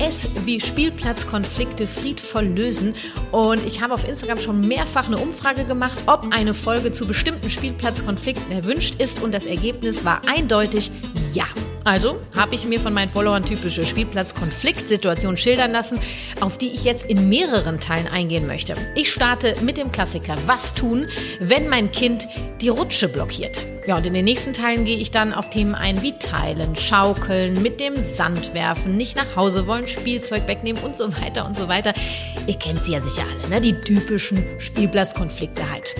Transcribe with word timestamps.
Es 0.00 0.28
wie 0.44 0.60
Spielplatzkonflikte 0.60 1.86
friedvoll 1.86 2.44
lösen. 2.44 2.94
Und 3.32 3.64
ich 3.66 3.80
habe 3.80 3.94
auf 3.94 4.08
Instagram 4.08 4.38
schon 4.38 4.60
mehrfach 4.60 5.06
eine 5.06 5.18
Umfrage 5.18 5.64
gemacht, 5.64 5.98
ob 6.06 6.32
eine 6.32 6.54
Folge 6.54 6.92
zu 6.92 7.06
bestimmten 7.06 7.50
Spielplatzkonflikten 7.50 8.52
erwünscht 8.52 9.00
ist. 9.00 9.22
Und 9.22 9.34
das 9.34 9.46
Ergebnis 9.46 10.04
war 10.04 10.22
eindeutig 10.26 10.90
ja. 11.34 11.44
Also 11.86 12.20
habe 12.34 12.56
ich 12.56 12.66
mir 12.66 12.80
von 12.80 12.92
meinen 12.92 13.08
Followern 13.08 13.44
typische 13.44 13.86
Spielplatz-Konfliktsituationen 13.86 15.36
schildern 15.36 15.70
lassen, 15.70 16.00
auf 16.40 16.58
die 16.58 16.72
ich 16.72 16.82
jetzt 16.82 17.06
in 17.06 17.28
mehreren 17.28 17.78
Teilen 17.78 18.08
eingehen 18.08 18.48
möchte. 18.48 18.74
Ich 18.96 19.12
starte 19.12 19.54
mit 19.62 19.76
dem 19.76 19.92
Klassiker 19.92 20.34
Was 20.46 20.74
tun, 20.74 21.06
wenn 21.38 21.68
mein 21.68 21.92
Kind 21.92 22.26
die 22.60 22.70
Rutsche 22.70 23.08
blockiert? 23.08 23.64
Ja, 23.86 23.98
und 23.98 24.04
in 24.04 24.14
den 24.14 24.24
nächsten 24.24 24.52
Teilen 24.52 24.84
gehe 24.84 24.98
ich 24.98 25.12
dann 25.12 25.32
auf 25.32 25.48
Themen 25.48 25.76
ein 25.76 26.02
wie 26.02 26.18
Teilen, 26.18 26.74
Schaukeln, 26.74 27.62
mit 27.62 27.78
dem 27.78 27.94
Sand 27.94 28.52
werfen, 28.52 28.96
nicht 28.96 29.14
nach 29.14 29.36
Hause 29.36 29.68
wollen, 29.68 29.86
Spielzeug 29.86 30.48
wegnehmen 30.48 30.82
und 30.82 30.96
so 30.96 31.16
weiter 31.22 31.46
und 31.46 31.56
so 31.56 31.68
weiter. 31.68 31.94
Ihr 32.48 32.58
kennt 32.58 32.82
sie 32.82 32.94
ja 32.94 33.00
sicher 33.00 33.22
alle, 33.30 33.48
ne? 33.48 33.60
Die 33.60 33.80
typischen 33.80 34.44
Spielplatzkonflikte 34.58 35.70
halt. 35.70 35.94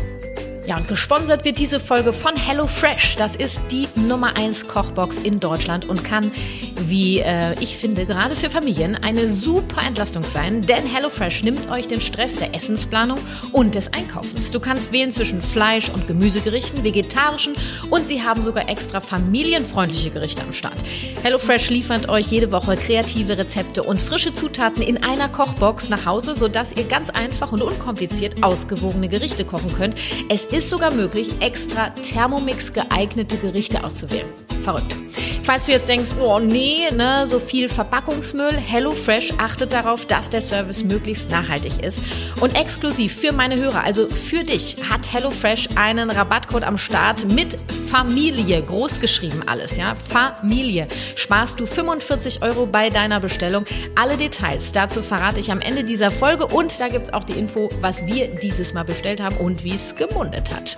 Ja, 0.66 0.78
und 0.78 0.88
gesponsert 0.88 1.44
wird 1.44 1.60
diese 1.60 1.78
Folge 1.78 2.12
von 2.12 2.34
HelloFresh. 2.34 3.14
Das 3.14 3.36
ist 3.36 3.62
die 3.70 3.86
Nummer 3.94 4.36
1 4.36 4.66
Kochbox 4.66 5.18
in 5.18 5.38
Deutschland 5.38 5.88
und 5.88 6.02
kann, 6.02 6.32
wie 6.74 7.20
äh, 7.20 7.54
ich 7.60 7.76
finde, 7.76 8.04
gerade 8.04 8.34
für 8.34 8.50
Familien 8.50 8.96
eine 8.96 9.28
super 9.28 9.82
Entlastung 9.86 10.24
sein. 10.24 10.62
Denn 10.62 10.84
HelloFresh 10.84 11.44
nimmt 11.44 11.70
euch 11.70 11.86
den 11.86 12.00
Stress 12.00 12.34
der 12.34 12.52
Essensplanung 12.52 13.18
und 13.52 13.76
des 13.76 13.92
Einkaufens. 13.92 14.50
Du 14.50 14.58
kannst 14.58 14.90
wählen 14.90 15.12
zwischen 15.12 15.40
Fleisch- 15.40 15.88
und 15.88 16.08
Gemüsegerichten, 16.08 16.82
vegetarischen 16.82 17.54
und 17.88 18.04
sie 18.04 18.24
haben 18.24 18.42
sogar 18.42 18.68
extra 18.68 19.00
familienfreundliche 19.00 20.10
Gerichte 20.10 20.42
am 20.42 20.50
Start. 20.50 20.78
HelloFresh 21.22 21.70
liefert 21.70 22.08
euch 22.08 22.26
jede 22.32 22.50
Woche 22.50 22.74
kreative 22.74 23.38
Rezepte 23.38 23.84
und 23.84 24.02
frische 24.02 24.34
Zutaten 24.34 24.82
in 24.82 25.04
einer 25.04 25.28
Kochbox 25.28 25.90
nach 25.90 26.06
Hause, 26.06 26.34
sodass 26.34 26.72
ihr 26.72 26.84
ganz 26.84 27.08
einfach 27.10 27.52
und 27.52 27.62
unkompliziert 27.62 28.42
ausgewogene 28.42 29.06
Gerichte 29.06 29.44
kochen 29.44 29.72
könnt. 29.72 29.94
Es 30.28 30.55
sogar 30.60 30.92
möglich, 30.92 31.30
extra 31.40 31.90
Thermomix 31.90 32.72
geeignete 32.72 33.36
Gerichte 33.36 33.84
auszuwählen. 33.84 34.28
Verrückt. 34.62 35.05
Falls 35.46 35.66
du 35.66 35.70
jetzt 35.70 35.88
denkst, 35.88 36.10
oh 36.20 36.40
nee, 36.40 36.90
ne, 36.90 37.24
so 37.24 37.38
viel 37.38 37.68
Verpackungsmüll, 37.68 38.50
HelloFresh 38.50 39.34
achtet 39.38 39.72
darauf, 39.72 40.04
dass 40.04 40.28
der 40.28 40.40
Service 40.40 40.82
möglichst 40.82 41.30
nachhaltig 41.30 41.84
ist. 41.84 42.00
Und 42.40 42.56
exklusiv 42.56 43.14
für 43.14 43.30
meine 43.30 43.54
Hörer, 43.54 43.84
also 43.84 44.08
für 44.08 44.42
dich, 44.42 44.76
hat 44.90 45.12
HelloFresh 45.12 45.68
einen 45.76 46.10
Rabattcode 46.10 46.64
am 46.64 46.76
Start 46.76 47.26
mit 47.26 47.56
Familie, 47.88 48.60
großgeschrieben 48.60 49.46
alles, 49.46 49.76
ja, 49.76 49.94
Familie. 49.94 50.88
Sparst 51.14 51.60
du 51.60 51.66
45 51.66 52.42
Euro 52.42 52.66
bei 52.66 52.90
deiner 52.90 53.20
Bestellung. 53.20 53.66
Alle 53.94 54.16
Details 54.16 54.72
dazu 54.72 55.00
verrate 55.00 55.38
ich 55.38 55.52
am 55.52 55.60
Ende 55.60 55.84
dieser 55.84 56.10
Folge 56.10 56.48
und 56.48 56.80
da 56.80 56.88
gibt 56.88 57.06
es 57.06 57.12
auch 57.12 57.22
die 57.22 57.34
Info, 57.34 57.70
was 57.80 58.04
wir 58.04 58.34
dieses 58.34 58.74
Mal 58.74 58.84
bestellt 58.84 59.20
haben 59.20 59.36
und 59.36 59.62
wie 59.62 59.74
es 59.74 59.94
gemundet 59.94 60.52
hat. 60.52 60.74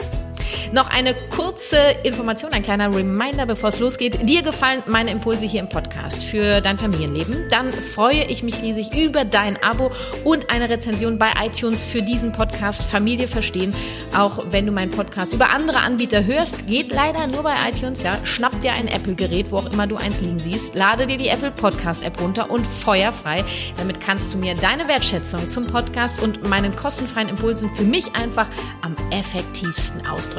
Noch 0.72 0.90
eine 0.90 1.14
kurze 1.34 1.78
Information, 2.02 2.52
ein 2.52 2.62
kleiner 2.62 2.94
Reminder, 2.94 3.46
bevor 3.46 3.70
es 3.70 3.78
losgeht. 3.78 4.28
Dir 4.28 4.42
gefallen 4.42 4.82
meine 4.86 5.10
Impulse 5.10 5.46
hier 5.46 5.60
im 5.60 5.68
Podcast 5.68 6.22
für 6.22 6.60
dein 6.60 6.78
Familienleben? 6.78 7.48
Dann 7.50 7.72
freue 7.72 8.24
ich 8.24 8.42
mich 8.42 8.62
riesig 8.62 8.94
über 8.94 9.24
dein 9.24 9.62
Abo 9.62 9.90
und 10.24 10.50
eine 10.50 10.68
Rezension 10.68 11.18
bei 11.18 11.30
iTunes 11.44 11.84
für 11.84 12.02
diesen 12.02 12.32
Podcast 12.32 12.82
Familie 12.82 13.28
verstehen. 13.28 13.74
Auch 14.16 14.46
wenn 14.50 14.66
du 14.66 14.72
meinen 14.72 14.90
Podcast 14.90 15.32
über 15.32 15.50
andere 15.50 15.78
Anbieter 15.78 16.24
hörst, 16.24 16.66
geht 16.66 16.90
leider 16.90 17.26
nur 17.26 17.42
bei 17.42 17.54
iTunes. 17.68 18.02
Ja, 18.02 18.18
schnapp 18.24 18.58
dir 18.60 18.72
ein 18.72 18.88
Apple-Gerät, 18.88 19.50
wo 19.50 19.58
auch 19.58 19.72
immer 19.72 19.86
du 19.86 19.96
eins 19.96 20.20
liegen 20.20 20.38
siehst, 20.38 20.74
lade 20.74 21.06
dir 21.06 21.16
die 21.16 21.28
Apple 21.28 21.50
Podcast 21.50 22.02
App 22.02 22.20
runter 22.20 22.50
und 22.50 22.66
feuerfrei. 22.66 23.44
Damit 23.76 24.00
kannst 24.00 24.34
du 24.34 24.38
mir 24.38 24.54
deine 24.54 24.88
Wertschätzung 24.88 25.50
zum 25.50 25.66
Podcast 25.66 26.22
und 26.22 26.48
meinen 26.48 26.74
kostenfreien 26.76 27.28
Impulsen 27.28 27.74
für 27.74 27.84
mich 27.84 28.14
einfach 28.14 28.48
am 28.82 28.96
effektivsten 29.10 30.06
ausdrücken. 30.06 30.37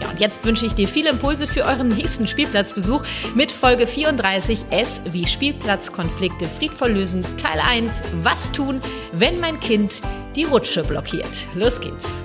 Ja, 0.00 0.10
und 0.10 0.20
jetzt 0.20 0.44
wünsche 0.44 0.66
ich 0.66 0.74
dir 0.74 0.88
viele 0.88 1.10
Impulse 1.10 1.46
für 1.46 1.64
euren 1.64 1.88
nächsten 1.88 2.26
Spielplatzbesuch 2.26 3.02
mit 3.34 3.52
Folge 3.52 3.86
34 3.86 4.66
S 4.70 5.00
wie 5.04 5.26
Spielplatzkonflikte 5.26 6.46
friedvoll 6.46 6.92
lösen, 6.92 7.24
Teil 7.36 7.60
1. 7.60 8.02
Was 8.22 8.52
tun, 8.52 8.80
wenn 9.12 9.40
mein 9.40 9.60
Kind 9.60 10.02
die 10.34 10.44
Rutsche 10.44 10.82
blockiert? 10.82 11.44
Los 11.54 11.80
geht's. 11.80 12.20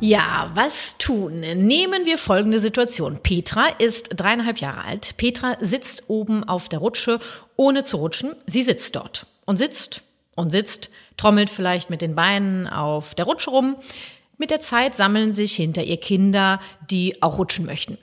Ja, 0.00 0.50
was 0.52 0.98
tun? 0.98 1.40
Nehmen 1.40 2.04
wir 2.04 2.18
folgende 2.18 2.60
Situation. 2.60 3.20
Petra 3.22 3.68
ist 3.78 4.10
dreieinhalb 4.14 4.58
Jahre 4.58 4.84
alt. 4.84 5.16
Petra 5.16 5.56
sitzt 5.60 6.04
oben 6.08 6.44
auf 6.44 6.68
der 6.68 6.80
Rutsche, 6.80 7.20
ohne 7.56 7.84
zu 7.84 7.96
rutschen. 7.96 8.34
Sie 8.46 8.60
sitzt 8.60 8.96
dort 8.96 9.26
und 9.46 9.56
sitzt 9.56 10.02
und 10.34 10.50
sitzt, 10.50 10.90
trommelt 11.16 11.50
vielleicht 11.50 11.90
mit 11.90 12.00
den 12.00 12.14
Beinen 12.14 12.66
auf 12.66 13.14
der 13.14 13.24
Rutsche 13.24 13.50
rum. 13.50 13.76
Mit 14.36 14.50
der 14.50 14.60
Zeit 14.60 14.94
sammeln 14.94 15.32
sich 15.32 15.54
hinter 15.54 15.82
ihr 15.84 15.98
Kinder, 15.98 16.60
die 16.90 17.22
auch 17.22 17.38
rutschen 17.38 17.66
möchten. 17.66 17.98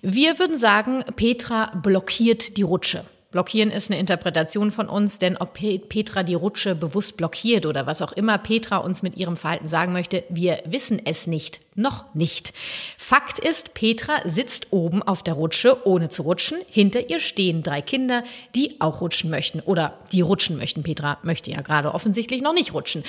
Wir 0.00 0.38
würden 0.38 0.56
sagen, 0.56 1.04
Petra 1.16 1.72
blockiert 1.74 2.56
die 2.56 2.62
Rutsche. 2.62 3.04
Blockieren 3.36 3.70
ist 3.70 3.90
eine 3.90 4.00
Interpretation 4.00 4.72
von 4.72 4.88
uns, 4.88 5.18
denn 5.18 5.36
ob 5.36 5.52
Petra 5.52 6.22
die 6.22 6.32
Rutsche 6.32 6.74
bewusst 6.74 7.18
blockiert 7.18 7.66
oder 7.66 7.86
was 7.86 8.00
auch 8.00 8.12
immer 8.12 8.38
Petra 8.38 8.78
uns 8.78 9.02
mit 9.02 9.18
ihrem 9.18 9.36
Verhalten 9.36 9.68
sagen 9.68 9.92
möchte, 9.92 10.24
wir 10.30 10.62
wissen 10.64 11.02
es 11.04 11.26
nicht. 11.26 11.60
Noch 11.74 12.14
nicht. 12.14 12.54
Fakt 12.96 13.38
ist, 13.38 13.74
Petra 13.74 14.22
sitzt 14.24 14.68
oben 14.70 15.02
auf 15.02 15.22
der 15.22 15.34
Rutsche, 15.34 15.86
ohne 15.86 16.08
zu 16.08 16.22
rutschen. 16.22 16.56
Hinter 16.66 17.10
ihr 17.10 17.20
stehen 17.20 17.62
drei 17.62 17.82
Kinder, 17.82 18.24
die 18.54 18.80
auch 18.80 19.02
rutschen 19.02 19.28
möchten 19.28 19.60
oder 19.60 19.98
die 20.12 20.22
rutschen 20.22 20.56
möchten. 20.56 20.82
Petra 20.82 21.18
möchte 21.22 21.50
ja 21.50 21.60
gerade 21.60 21.92
offensichtlich 21.92 22.40
noch 22.40 22.54
nicht 22.54 22.72
rutschen. 22.72 23.04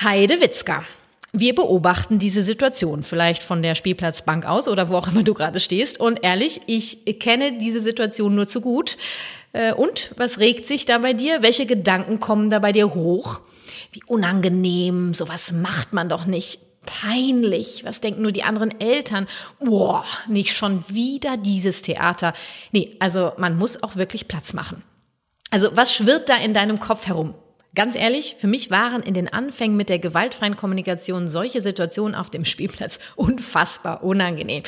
Heide 0.00 0.40
Witzka. 0.40 0.84
Wir 1.34 1.54
beobachten 1.54 2.18
diese 2.18 2.42
Situation 2.42 3.02
vielleicht 3.02 3.42
von 3.42 3.62
der 3.62 3.74
Spielplatzbank 3.74 4.44
aus 4.44 4.68
oder 4.68 4.90
wo 4.90 4.96
auch 4.96 5.08
immer 5.08 5.22
du 5.22 5.32
gerade 5.32 5.60
stehst. 5.60 5.98
Und 5.98 6.22
ehrlich, 6.22 6.60
ich 6.66 7.18
kenne 7.20 7.56
diese 7.56 7.80
Situation 7.80 8.34
nur 8.34 8.46
zu 8.46 8.60
gut. 8.60 8.98
Äh, 9.52 9.72
und 9.72 10.12
was 10.16 10.40
regt 10.40 10.66
sich 10.66 10.84
da 10.84 10.98
bei 10.98 11.14
dir? 11.14 11.42
Welche 11.42 11.64
Gedanken 11.64 12.20
kommen 12.20 12.50
da 12.50 12.58
bei 12.58 12.72
dir 12.72 12.94
hoch? 12.94 13.40
Wie 13.92 14.02
unangenehm, 14.06 15.14
sowas 15.14 15.52
macht 15.52 15.94
man 15.94 16.10
doch 16.10 16.26
nicht. 16.26 16.60
Peinlich, 16.84 17.84
was 17.84 18.00
denken 18.00 18.22
nur 18.22 18.32
die 18.32 18.42
anderen 18.42 18.78
Eltern? 18.80 19.26
Boah, 19.60 20.04
nicht 20.28 20.54
schon 20.54 20.84
wieder 20.88 21.36
dieses 21.38 21.80
Theater. 21.80 22.34
Nee, 22.72 22.96
also 22.98 23.32
man 23.38 23.56
muss 23.56 23.82
auch 23.82 23.96
wirklich 23.96 24.28
Platz 24.28 24.52
machen. 24.52 24.82
Also 25.50 25.68
was 25.76 25.94
schwirrt 25.94 26.28
da 26.28 26.36
in 26.36 26.52
deinem 26.52 26.78
Kopf 26.80 27.06
herum? 27.06 27.34
Ganz 27.74 27.96
ehrlich, 27.96 28.36
für 28.38 28.48
mich 28.48 28.70
waren 28.70 29.02
in 29.02 29.14
den 29.14 29.32
Anfängen 29.32 29.78
mit 29.78 29.88
der 29.88 29.98
gewaltfreien 29.98 30.56
Kommunikation 30.56 31.26
solche 31.26 31.62
Situationen 31.62 32.14
auf 32.14 32.28
dem 32.28 32.44
Spielplatz 32.44 32.98
unfassbar 33.16 34.04
unangenehm. 34.04 34.62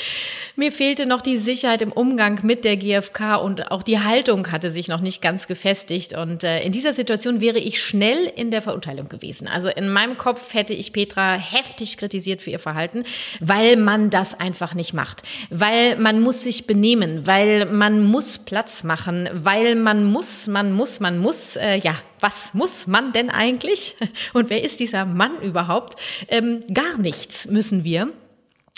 Mir 0.56 0.73
fehlte 0.73 1.05
noch 1.05 1.21
die 1.21 1.37
Sicherheit 1.37 1.83
im 1.83 1.93
Umgang 1.93 2.41
mit 2.45 2.65
der 2.65 2.79
GfK 2.79 3.37
und 3.37 3.71
auch 3.71 3.83
die 3.83 3.99
Haltung 3.99 4.51
hatte 4.51 4.71
sich 4.71 4.89
noch 4.89 5.03
nicht 5.03 5.21
ganz 5.21 5.47
gefestigt. 5.47 6.17
Und 6.17 6.45
äh, 6.45 6.62
in 6.62 6.73
dieser 6.73 6.95
Situation 6.95 7.43
wäre 7.43 7.59
ich 7.59 7.83
schnell 7.83 8.25
in 8.37 8.51
der 8.51 8.62
Verurteilung 8.62 9.11
gewesen. 9.11 9.49
Also 9.49 9.69
in 9.69 9.91
meinem 9.91 10.17
Kopf 10.17 10.55
hätte 10.55 10.73
ich 10.73 10.95
Petra 10.95 11.35
heftig 11.35 11.99
kritisiert 11.99 12.41
für 12.41 12.53
ihr 12.53 12.59
Verhalten, 12.59 13.05
weil 13.39 13.77
man 13.77 14.09
das 14.09 14.41
einfach 14.41 14.73
nicht 14.73 14.95
macht. 14.95 15.25
Weil 15.50 15.99
man 15.99 16.23
muss 16.23 16.43
sich 16.43 16.67
benehmen, 16.67 17.27
weil 17.27 17.67
man 17.67 18.03
muss 18.03 18.39
Platz 18.39 18.83
machen, 18.83 19.29
weil 19.31 19.75
man 19.75 20.05
muss, 20.05 20.47
man 20.47 20.73
muss, 20.73 21.00
man 21.00 21.19
muss, 21.19 21.57
äh, 21.57 21.77
ja, 21.77 21.97
was 22.20 22.55
muss 22.55 22.87
man 22.87 23.12
denn 23.12 23.31
eigentlich? 23.31 23.96
Und 24.32 24.50
wer 24.50 24.62
ist 24.62 24.81
dieser 24.81 25.05
Mann 25.05 25.40
überhaupt? 25.40 26.00
Ähm, 26.28 26.64
gar 26.72 26.99
nichts 26.99 27.46
müssen 27.46 27.84
wir. 27.84 28.11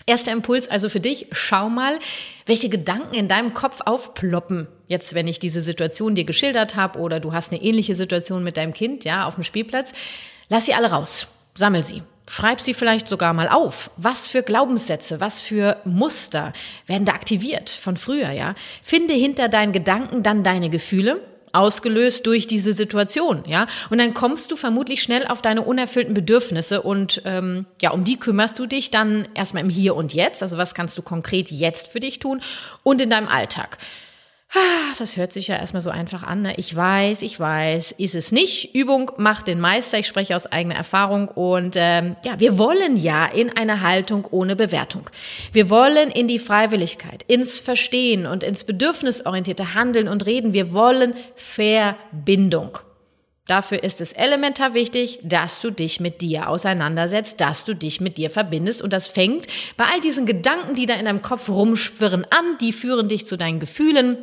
Erster 0.08 0.32
Impuls 0.32 0.68
also 0.68 0.88
für 0.88 1.00
dich, 1.00 1.26
schau 1.32 1.68
mal, 1.68 1.98
welche 2.44 2.68
Gedanken 2.68 3.14
in 3.14 3.26
deinem 3.26 3.54
Kopf 3.54 3.80
aufploppen. 3.84 4.68
Jetzt, 4.86 5.14
wenn 5.14 5.26
ich 5.26 5.40
diese 5.40 5.60
Situation 5.62 6.14
dir 6.14 6.24
geschildert 6.24 6.76
habe 6.76 7.00
oder 7.00 7.18
du 7.18 7.32
hast 7.32 7.52
eine 7.52 7.60
ähnliche 7.60 7.96
Situation 7.96 8.44
mit 8.44 8.56
deinem 8.56 8.72
Kind, 8.72 9.04
ja, 9.04 9.26
auf 9.26 9.34
dem 9.34 9.42
Spielplatz, 9.42 9.92
lass 10.48 10.66
sie 10.66 10.74
alle 10.74 10.90
raus. 10.90 11.26
Sammel 11.54 11.82
sie. 11.82 12.02
Schreib 12.28 12.60
sie 12.60 12.74
vielleicht 12.74 13.08
sogar 13.08 13.32
mal 13.32 13.48
auf. 13.48 13.90
Was 13.96 14.28
für 14.28 14.42
Glaubenssätze, 14.42 15.20
was 15.20 15.42
für 15.42 15.78
Muster 15.84 16.52
werden 16.86 17.04
da 17.04 17.12
aktiviert 17.12 17.70
von 17.70 17.96
früher, 17.96 18.30
ja? 18.30 18.54
Finde 18.82 19.14
hinter 19.14 19.48
deinen 19.48 19.72
Gedanken 19.72 20.22
dann 20.22 20.42
deine 20.42 20.68
Gefühle 20.68 21.20
ausgelöst 21.56 22.26
durch 22.26 22.46
diese 22.46 22.74
Situation, 22.74 23.44
ja. 23.46 23.66
Und 23.90 23.98
dann 23.98 24.14
kommst 24.14 24.50
du 24.50 24.56
vermutlich 24.56 25.02
schnell 25.02 25.26
auf 25.26 25.42
deine 25.42 25.62
unerfüllten 25.62 26.14
Bedürfnisse 26.14 26.82
und 26.82 27.22
ähm, 27.24 27.66
ja, 27.80 27.90
um 27.90 28.04
die 28.04 28.16
kümmerst 28.16 28.58
du 28.58 28.66
dich 28.66 28.90
dann 28.90 29.26
erstmal 29.34 29.62
im 29.62 29.70
Hier 29.70 29.96
und 29.96 30.14
Jetzt. 30.14 30.42
Also 30.42 30.58
was 30.58 30.74
kannst 30.74 30.96
du 30.98 31.02
konkret 31.02 31.50
jetzt 31.50 31.88
für 31.88 32.00
dich 32.00 32.18
tun 32.18 32.40
und 32.82 33.00
in 33.00 33.10
deinem 33.10 33.28
Alltag. 33.28 33.78
Ah, 34.54 34.94
das 34.96 35.16
hört 35.16 35.32
sich 35.32 35.48
ja 35.48 35.56
erstmal 35.56 35.82
so 35.82 35.90
einfach 35.90 36.22
an. 36.22 36.42
Ne? 36.42 36.54
Ich 36.56 36.74
weiß, 36.74 37.22
ich 37.22 37.38
weiß, 37.38 37.92
ist 37.92 38.14
es 38.14 38.30
nicht. 38.30 38.74
Übung 38.74 39.10
macht 39.16 39.48
den 39.48 39.60
Meister. 39.60 39.98
Ich 39.98 40.06
spreche 40.06 40.36
aus 40.36 40.46
eigener 40.46 40.76
Erfahrung. 40.76 41.28
Und 41.28 41.74
ähm, 41.76 42.16
ja, 42.24 42.38
wir 42.38 42.56
wollen 42.56 42.96
ja 42.96 43.26
in 43.26 43.56
eine 43.56 43.80
Haltung 43.80 44.26
ohne 44.30 44.54
Bewertung. 44.54 45.10
Wir 45.52 45.68
wollen 45.68 46.10
in 46.10 46.28
die 46.28 46.38
Freiwilligkeit, 46.38 47.24
ins 47.26 47.60
Verstehen 47.60 48.24
und 48.24 48.44
ins 48.44 48.64
bedürfnisorientierte 48.64 49.74
Handeln 49.74 50.06
und 50.06 50.26
Reden. 50.26 50.52
Wir 50.52 50.72
wollen 50.72 51.14
Verbindung. 51.34 52.78
Dafür 53.46 53.82
ist 53.84 54.00
es 54.00 54.12
elementar 54.12 54.74
wichtig, 54.74 55.20
dass 55.22 55.60
du 55.60 55.70
dich 55.70 56.00
mit 56.00 56.20
dir 56.20 56.48
auseinandersetzt, 56.48 57.40
dass 57.40 57.64
du 57.64 57.74
dich 57.74 58.00
mit 58.00 58.16
dir 58.16 58.30
verbindest. 58.30 58.82
Und 58.82 58.92
das 58.92 59.06
fängt 59.06 59.46
bei 59.76 59.84
all 59.84 60.00
diesen 60.00 60.26
Gedanken, 60.26 60.74
die 60.74 60.86
da 60.86 60.94
in 60.94 61.04
deinem 61.04 61.22
Kopf 61.22 61.48
rumschwirren, 61.48 62.24
an. 62.30 62.58
Die 62.60 62.72
führen 62.72 63.08
dich 63.08 63.26
zu 63.26 63.36
deinen 63.36 63.60
Gefühlen 63.60 64.18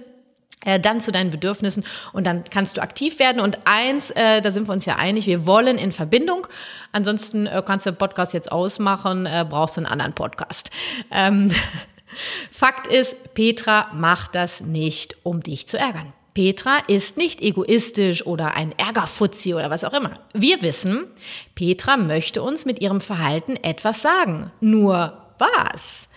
dann 0.79 1.01
zu 1.01 1.11
deinen 1.11 1.31
Bedürfnissen 1.31 1.83
und 2.13 2.25
dann 2.25 2.43
kannst 2.49 2.77
du 2.77 2.81
aktiv 2.81 3.19
werden. 3.19 3.41
Und 3.41 3.59
eins, 3.65 4.11
äh, 4.11 4.41
da 4.41 4.51
sind 4.51 4.67
wir 4.67 4.73
uns 4.73 4.85
ja 4.85 4.95
einig, 4.95 5.27
wir 5.27 5.45
wollen 5.45 5.77
in 5.77 5.91
Verbindung. 5.91 6.47
Ansonsten 6.91 7.47
äh, 7.47 7.61
kannst 7.65 7.85
du 7.85 7.91
den 7.91 7.97
Podcast 7.97 8.33
jetzt 8.33 8.51
ausmachen, 8.51 9.25
äh, 9.25 9.45
brauchst 9.47 9.77
einen 9.77 9.87
anderen 9.87 10.13
Podcast. 10.13 10.71
Ähm, 11.11 11.51
Fakt 12.51 12.87
ist, 12.87 13.33
Petra 13.33 13.89
macht 13.93 14.35
das 14.35 14.61
nicht, 14.61 15.17
um 15.23 15.41
dich 15.41 15.67
zu 15.67 15.77
ärgern. 15.77 16.13
Petra 16.33 16.79
ist 16.87 17.17
nicht 17.17 17.41
egoistisch 17.41 18.25
oder 18.25 18.55
ein 18.55 18.73
Ärgerfuzzi 18.77 19.53
oder 19.53 19.69
was 19.69 19.83
auch 19.83 19.93
immer. 19.93 20.19
Wir 20.33 20.61
wissen, 20.63 21.05
Petra 21.53 21.97
möchte 21.97 22.41
uns 22.41 22.65
mit 22.65 22.81
ihrem 22.81 23.01
Verhalten 23.01 23.55
etwas 23.57 24.01
sagen. 24.01 24.51
Nur 24.59 25.17
was? 25.37 26.07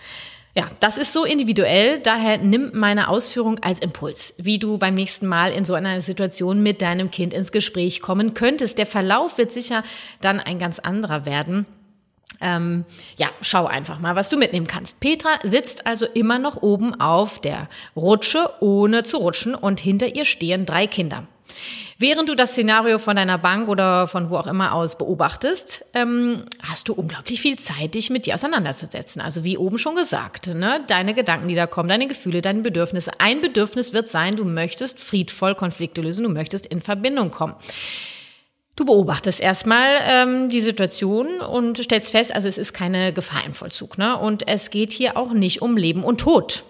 Ja, 0.57 0.71
das 0.79 0.97
ist 0.97 1.13
so 1.13 1.23
individuell, 1.23 1.99
daher 1.99 2.39
nimm 2.39 2.71
meine 2.73 3.09
Ausführung 3.09 3.59
als 3.59 3.79
Impuls, 3.79 4.33
wie 4.39 4.57
du 4.57 4.79
beim 4.79 4.95
nächsten 4.95 5.27
Mal 5.27 5.51
in 5.51 5.65
so 5.65 5.75
einer 5.75 6.01
Situation 6.01 6.63
mit 6.63 6.81
deinem 6.81 7.11
Kind 7.11 7.31
ins 7.31 7.51
Gespräch 7.51 8.01
kommen 8.01 8.33
könntest. 8.33 8.79
Der 8.79 8.87
Verlauf 8.87 9.37
wird 9.37 9.51
sicher 9.51 9.83
dann 10.19 10.39
ein 10.39 10.57
ganz 10.57 10.79
anderer 10.79 11.27
werden. 11.27 11.67
Ähm, 12.41 12.85
ja, 13.17 13.27
schau 13.41 13.67
einfach 13.67 13.99
mal, 13.99 14.15
was 14.15 14.29
du 14.29 14.37
mitnehmen 14.37 14.65
kannst. 14.65 14.99
Petra 14.99 15.37
sitzt 15.43 15.85
also 15.85 16.07
immer 16.07 16.39
noch 16.39 16.63
oben 16.63 16.99
auf 16.99 17.37
der 17.37 17.69
Rutsche, 17.95 18.49
ohne 18.59 19.03
zu 19.03 19.17
rutschen, 19.17 19.53
und 19.53 19.79
hinter 19.79 20.15
ihr 20.15 20.25
stehen 20.25 20.65
drei 20.65 20.87
Kinder. 20.87 21.27
Während 21.99 22.29
du 22.29 22.35
das 22.35 22.51
Szenario 22.51 22.99
von 22.99 23.15
deiner 23.15 23.39
Bank 23.39 23.69
oder 23.69 24.07
von 24.07 24.29
wo 24.29 24.37
auch 24.37 24.45
immer 24.45 24.73
aus 24.73 24.99
beobachtest, 24.99 25.83
ähm, 25.95 26.45
hast 26.61 26.87
du 26.87 26.93
unglaublich 26.93 27.41
viel 27.41 27.57
Zeit, 27.57 27.95
dich 27.95 28.11
mit 28.11 28.27
dir 28.27 28.35
auseinanderzusetzen. 28.35 29.19
Also 29.19 29.43
wie 29.43 29.57
oben 29.57 29.79
schon 29.79 29.95
gesagt, 29.95 30.47
ne? 30.47 30.83
deine 30.87 31.15
Gedanken, 31.15 31.47
die 31.47 31.55
da 31.55 31.65
kommen, 31.65 31.89
deine 31.89 32.07
Gefühle, 32.07 32.41
deine 32.41 32.61
Bedürfnisse. 32.61 33.19
Ein 33.19 33.41
Bedürfnis 33.41 33.93
wird 33.93 34.09
sein, 34.09 34.35
du 34.35 34.45
möchtest 34.45 34.99
friedvoll 34.99 35.55
Konflikte 35.55 36.01
lösen, 36.01 36.23
du 36.23 36.29
möchtest 36.29 36.67
in 36.67 36.81
Verbindung 36.81 37.31
kommen. 37.31 37.55
Du 38.75 38.85
beobachtest 38.85 39.41
erstmal 39.41 39.89
ähm, 40.03 40.49
die 40.49 40.61
Situation 40.61 41.39
und 41.39 41.79
stellst 41.79 42.11
fest, 42.11 42.35
also 42.35 42.47
es 42.47 42.59
ist 42.59 42.73
keine 42.73 43.11
Gefahr 43.11 43.43
im 43.43 43.53
Vollzug. 43.53 43.97
Ne? 43.97 44.15
Und 44.15 44.47
es 44.47 44.69
geht 44.69 44.91
hier 44.91 45.17
auch 45.17 45.33
nicht 45.33 45.63
um 45.63 45.77
Leben 45.77 46.03
und 46.03 46.19
Tod. 46.21 46.63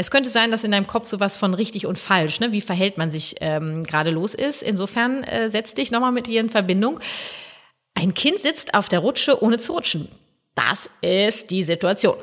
Es 0.00 0.10
könnte 0.10 0.30
sein, 0.30 0.50
dass 0.50 0.64
in 0.64 0.70
deinem 0.70 0.86
Kopf 0.86 1.06
sowas 1.06 1.36
von 1.36 1.52
richtig 1.52 1.84
und 1.84 1.98
falsch, 1.98 2.40
ne, 2.40 2.52
wie 2.52 2.62
verhält 2.62 2.96
man 2.96 3.10
sich 3.10 3.34
ähm, 3.42 3.82
gerade 3.82 4.10
los 4.10 4.34
ist. 4.34 4.62
Insofern 4.62 5.22
äh, 5.24 5.50
setz 5.50 5.74
dich 5.74 5.90
nochmal 5.90 6.10
mit 6.10 6.26
ihr 6.26 6.40
in 6.40 6.48
Verbindung. 6.48 7.00
Ein 7.92 8.14
Kind 8.14 8.38
sitzt 8.38 8.72
auf 8.72 8.88
der 8.88 9.00
Rutsche, 9.00 9.42
ohne 9.42 9.58
zu 9.58 9.74
rutschen. 9.74 10.08
Das 10.54 10.88
ist 11.02 11.50
die 11.50 11.62
Situation. 11.62 12.16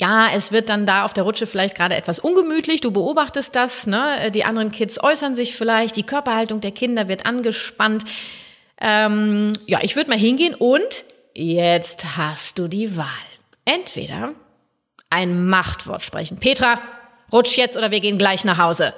Ja, 0.00 0.30
es 0.34 0.50
wird 0.50 0.68
dann 0.68 0.86
da 0.86 1.04
auf 1.04 1.14
der 1.14 1.22
Rutsche 1.22 1.46
vielleicht 1.46 1.76
gerade 1.76 1.94
etwas 1.94 2.18
ungemütlich. 2.18 2.80
Du 2.80 2.90
beobachtest 2.90 3.54
das. 3.54 3.86
Ne? 3.86 4.32
Die 4.32 4.44
anderen 4.44 4.72
Kids 4.72 5.00
äußern 5.00 5.36
sich 5.36 5.54
vielleicht. 5.54 5.94
Die 5.94 6.02
Körperhaltung 6.02 6.60
der 6.60 6.72
Kinder 6.72 7.06
wird 7.06 7.26
angespannt. 7.26 8.02
Ähm, 8.80 9.52
ja, 9.66 9.78
ich 9.82 9.94
würde 9.94 10.10
mal 10.10 10.18
hingehen 10.18 10.56
und 10.56 11.04
jetzt 11.32 12.16
hast 12.16 12.58
du 12.58 12.66
die 12.66 12.96
Wahl. 12.96 13.06
Entweder 13.64 14.34
ein 15.10 15.46
Machtwort 15.46 16.02
sprechen. 16.02 16.38
Petra, 16.38 16.80
rutsch 17.32 17.56
jetzt 17.56 17.76
oder 17.76 17.90
wir 17.90 18.00
gehen 18.00 18.18
gleich 18.18 18.44
nach 18.44 18.58
Hause. 18.58 18.94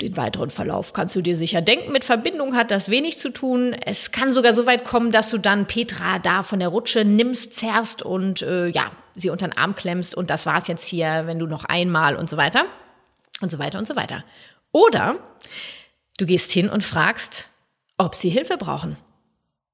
Den 0.00 0.16
weiteren 0.16 0.50
Verlauf 0.50 0.92
kannst 0.92 1.14
du 1.14 1.22
dir 1.22 1.36
sicher 1.36 1.60
denken. 1.60 1.92
Mit 1.92 2.04
Verbindung 2.04 2.56
hat 2.56 2.70
das 2.70 2.88
wenig 2.88 3.18
zu 3.18 3.30
tun. 3.30 3.72
Es 3.72 4.10
kann 4.10 4.32
sogar 4.32 4.52
so 4.52 4.66
weit 4.66 4.84
kommen, 4.84 5.12
dass 5.12 5.30
du 5.30 5.38
dann 5.38 5.66
Petra 5.66 6.18
da 6.18 6.42
von 6.42 6.58
der 6.58 6.68
Rutsche 6.68 7.04
nimmst, 7.04 7.56
zerrst 7.56 8.02
und 8.02 8.42
äh, 8.42 8.66
ja, 8.66 8.90
sie 9.14 9.30
unter 9.30 9.46
den 9.46 9.56
Arm 9.56 9.76
klemmst 9.76 10.14
und 10.14 10.28
das 10.28 10.44
war's 10.44 10.66
jetzt 10.66 10.86
hier, 10.86 11.22
wenn 11.26 11.38
du 11.38 11.46
noch 11.46 11.64
einmal 11.64 12.16
und 12.16 12.28
so 12.28 12.36
weiter 12.36 12.64
und 13.40 13.50
so 13.50 13.58
weiter 13.60 13.78
und 13.78 13.86
so 13.86 13.94
weiter. 13.94 14.24
Oder 14.72 15.16
du 16.18 16.26
gehst 16.26 16.50
hin 16.50 16.68
und 16.68 16.82
fragst, 16.82 17.48
ob 17.96 18.14
sie 18.14 18.30
Hilfe 18.30 18.56
brauchen. 18.56 18.96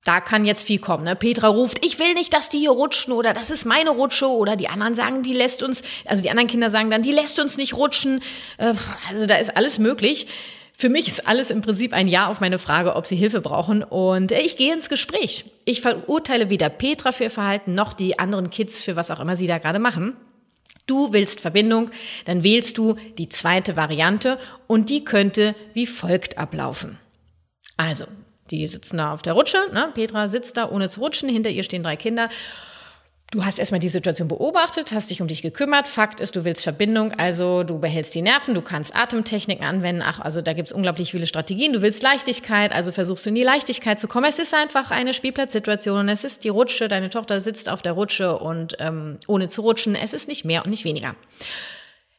Da 0.04 0.20
kann 0.20 0.44
jetzt 0.44 0.66
viel 0.66 0.78
kommen. 0.78 1.04
Ne? 1.04 1.16
Petra 1.16 1.48
ruft, 1.48 1.84
ich 1.84 1.98
will 1.98 2.14
nicht, 2.14 2.32
dass 2.32 2.48
die 2.48 2.58
hier 2.58 2.70
rutschen 2.70 3.12
oder 3.12 3.34
das 3.34 3.50
ist 3.50 3.66
meine 3.66 3.90
Rutsche 3.90 4.28
oder 4.28 4.56
die 4.56 4.68
anderen 4.68 4.94
sagen, 4.94 5.22
die 5.22 5.32
lässt 5.32 5.62
uns, 5.62 5.82
also 6.06 6.22
die 6.22 6.30
anderen 6.30 6.48
Kinder 6.48 6.70
sagen 6.70 6.88
dann, 6.88 7.02
die 7.02 7.12
lässt 7.12 7.38
uns 7.40 7.56
nicht 7.56 7.74
rutschen. 7.74 8.22
Äh, 8.56 8.74
also 9.08 9.26
da 9.26 9.36
ist 9.36 9.56
alles 9.56 9.78
möglich. 9.78 10.26
Für 10.80 10.88
mich 10.88 11.08
ist 11.08 11.26
alles 11.26 11.50
im 11.50 11.60
Prinzip 11.60 11.92
ein 11.92 12.06
Ja 12.06 12.28
auf 12.28 12.40
meine 12.40 12.60
Frage, 12.60 12.94
ob 12.94 13.04
sie 13.04 13.16
Hilfe 13.16 13.40
brauchen. 13.40 13.82
Und 13.82 14.30
ich 14.30 14.56
gehe 14.56 14.72
ins 14.72 14.88
Gespräch. 14.88 15.44
Ich 15.64 15.80
verurteile 15.80 16.50
weder 16.50 16.68
Petra 16.68 17.10
für 17.10 17.24
ihr 17.24 17.30
Verhalten 17.30 17.74
noch 17.74 17.92
die 17.92 18.20
anderen 18.20 18.48
Kids 18.48 18.82
für 18.84 18.94
was 18.94 19.10
auch 19.10 19.18
immer 19.18 19.34
sie 19.34 19.48
da 19.48 19.58
gerade 19.58 19.80
machen. 19.80 20.16
Du 20.86 21.12
willst 21.12 21.40
Verbindung, 21.40 21.90
dann 22.24 22.44
wählst 22.44 22.78
du 22.78 22.94
die 23.18 23.28
zweite 23.28 23.76
Variante 23.76 24.38
und 24.68 24.88
die 24.88 25.04
könnte 25.04 25.56
wie 25.74 25.86
folgt 25.86 26.38
ablaufen. 26.38 26.98
Also, 27.76 28.04
die 28.50 28.66
sitzen 28.66 28.98
da 28.98 29.12
auf 29.12 29.22
der 29.22 29.34
Rutsche. 29.34 29.58
Ne? 29.72 29.90
Petra 29.94 30.28
sitzt 30.28 30.56
da 30.56 30.68
ohne 30.70 30.88
zu 30.88 31.00
rutschen. 31.00 31.28
Hinter 31.28 31.50
ihr 31.50 31.62
stehen 31.62 31.82
drei 31.82 31.96
Kinder. 31.96 32.28
Du 33.30 33.44
hast 33.44 33.58
erstmal 33.58 33.78
die 33.78 33.90
Situation 33.90 34.26
beobachtet, 34.26 34.92
hast 34.92 35.10
dich 35.10 35.20
um 35.20 35.28
dich 35.28 35.42
gekümmert. 35.42 35.86
Fakt 35.86 36.18
ist, 36.18 36.34
du 36.34 36.46
willst 36.46 36.62
Verbindung, 36.62 37.12
also 37.12 37.62
du 37.62 37.78
behältst 37.78 38.14
die 38.14 38.22
Nerven, 38.22 38.54
du 38.54 38.62
kannst 38.62 38.96
Atemtechniken 38.96 39.66
anwenden. 39.66 40.02
Ach, 40.02 40.18
also 40.18 40.40
da 40.40 40.54
gibt's 40.54 40.72
unglaublich 40.72 41.10
viele 41.10 41.26
Strategien. 41.26 41.74
Du 41.74 41.82
willst 41.82 42.02
Leichtigkeit, 42.02 42.72
also 42.72 42.90
versuchst 42.90 43.26
du 43.26 43.28
in 43.28 43.34
die 43.34 43.42
Leichtigkeit 43.42 44.00
zu 44.00 44.08
kommen. 44.08 44.24
Es 44.26 44.38
ist 44.38 44.54
einfach 44.54 44.90
eine 44.90 45.12
Spielplatzsituation. 45.12 46.08
Es 46.08 46.24
ist 46.24 46.42
die 46.44 46.48
Rutsche, 46.48 46.88
deine 46.88 47.10
Tochter 47.10 47.42
sitzt 47.42 47.68
auf 47.68 47.82
der 47.82 47.92
Rutsche 47.92 48.38
und 48.38 48.76
ähm, 48.78 49.18
ohne 49.26 49.48
zu 49.48 49.60
rutschen. 49.60 49.94
Es 49.94 50.14
ist 50.14 50.26
nicht 50.26 50.46
mehr 50.46 50.64
und 50.64 50.70
nicht 50.70 50.86
weniger. 50.86 51.14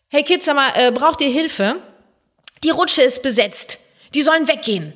Hey 0.09 0.21
Kids, 0.21 0.45
sag 0.45 0.55
mal, 0.55 0.73
äh, 0.75 0.91
braucht 0.91 1.21
ihr 1.21 1.29
Hilfe? 1.29 1.77
Die 2.63 2.69
Rutsche 2.69 3.01
ist 3.01 3.23
besetzt. 3.23 3.79
Die 4.13 4.21
sollen 4.21 4.47
weggehen. 4.47 4.93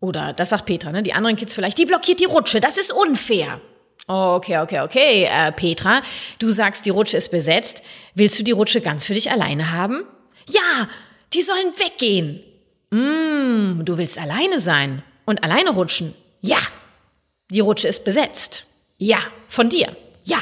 Oder 0.00 0.32
das 0.32 0.50
sagt 0.50 0.66
Petra, 0.66 0.92
ne? 0.92 1.02
Die 1.02 1.12
anderen 1.12 1.36
Kids 1.36 1.54
vielleicht, 1.54 1.78
die 1.78 1.86
blockiert 1.86 2.20
die 2.20 2.24
Rutsche, 2.24 2.60
das 2.60 2.78
ist 2.78 2.92
unfair. 2.92 3.60
Okay, 4.06 4.58
okay, 4.58 4.80
okay, 4.80 5.24
äh, 5.24 5.52
Petra, 5.52 6.00
du 6.38 6.50
sagst, 6.50 6.86
die 6.86 6.90
Rutsche 6.90 7.18
ist 7.18 7.30
besetzt. 7.30 7.82
Willst 8.14 8.38
du 8.38 8.42
die 8.42 8.52
Rutsche 8.52 8.80
ganz 8.80 9.04
für 9.04 9.12
dich 9.12 9.30
alleine 9.30 9.72
haben? 9.72 10.04
Ja, 10.48 10.88
die 11.34 11.42
sollen 11.42 11.72
weggehen. 11.76 12.42
Mm, 12.90 13.84
du 13.84 13.98
willst 13.98 14.18
alleine 14.18 14.60
sein 14.60 15.02
und 15.26 15.44
alleine 15.44 15.70
rutschen? 15.70 16.14
Ja. 16.40 16.58
Die 17.50 17.60
Rutsche 17.60 17.88
ist 17.88 18.04
besetzt. 18.04 18.64
Ja. 18.96 19.18
Von 19.48 19.68
dir? 19.68 19.94
Ja. 20.24 20.38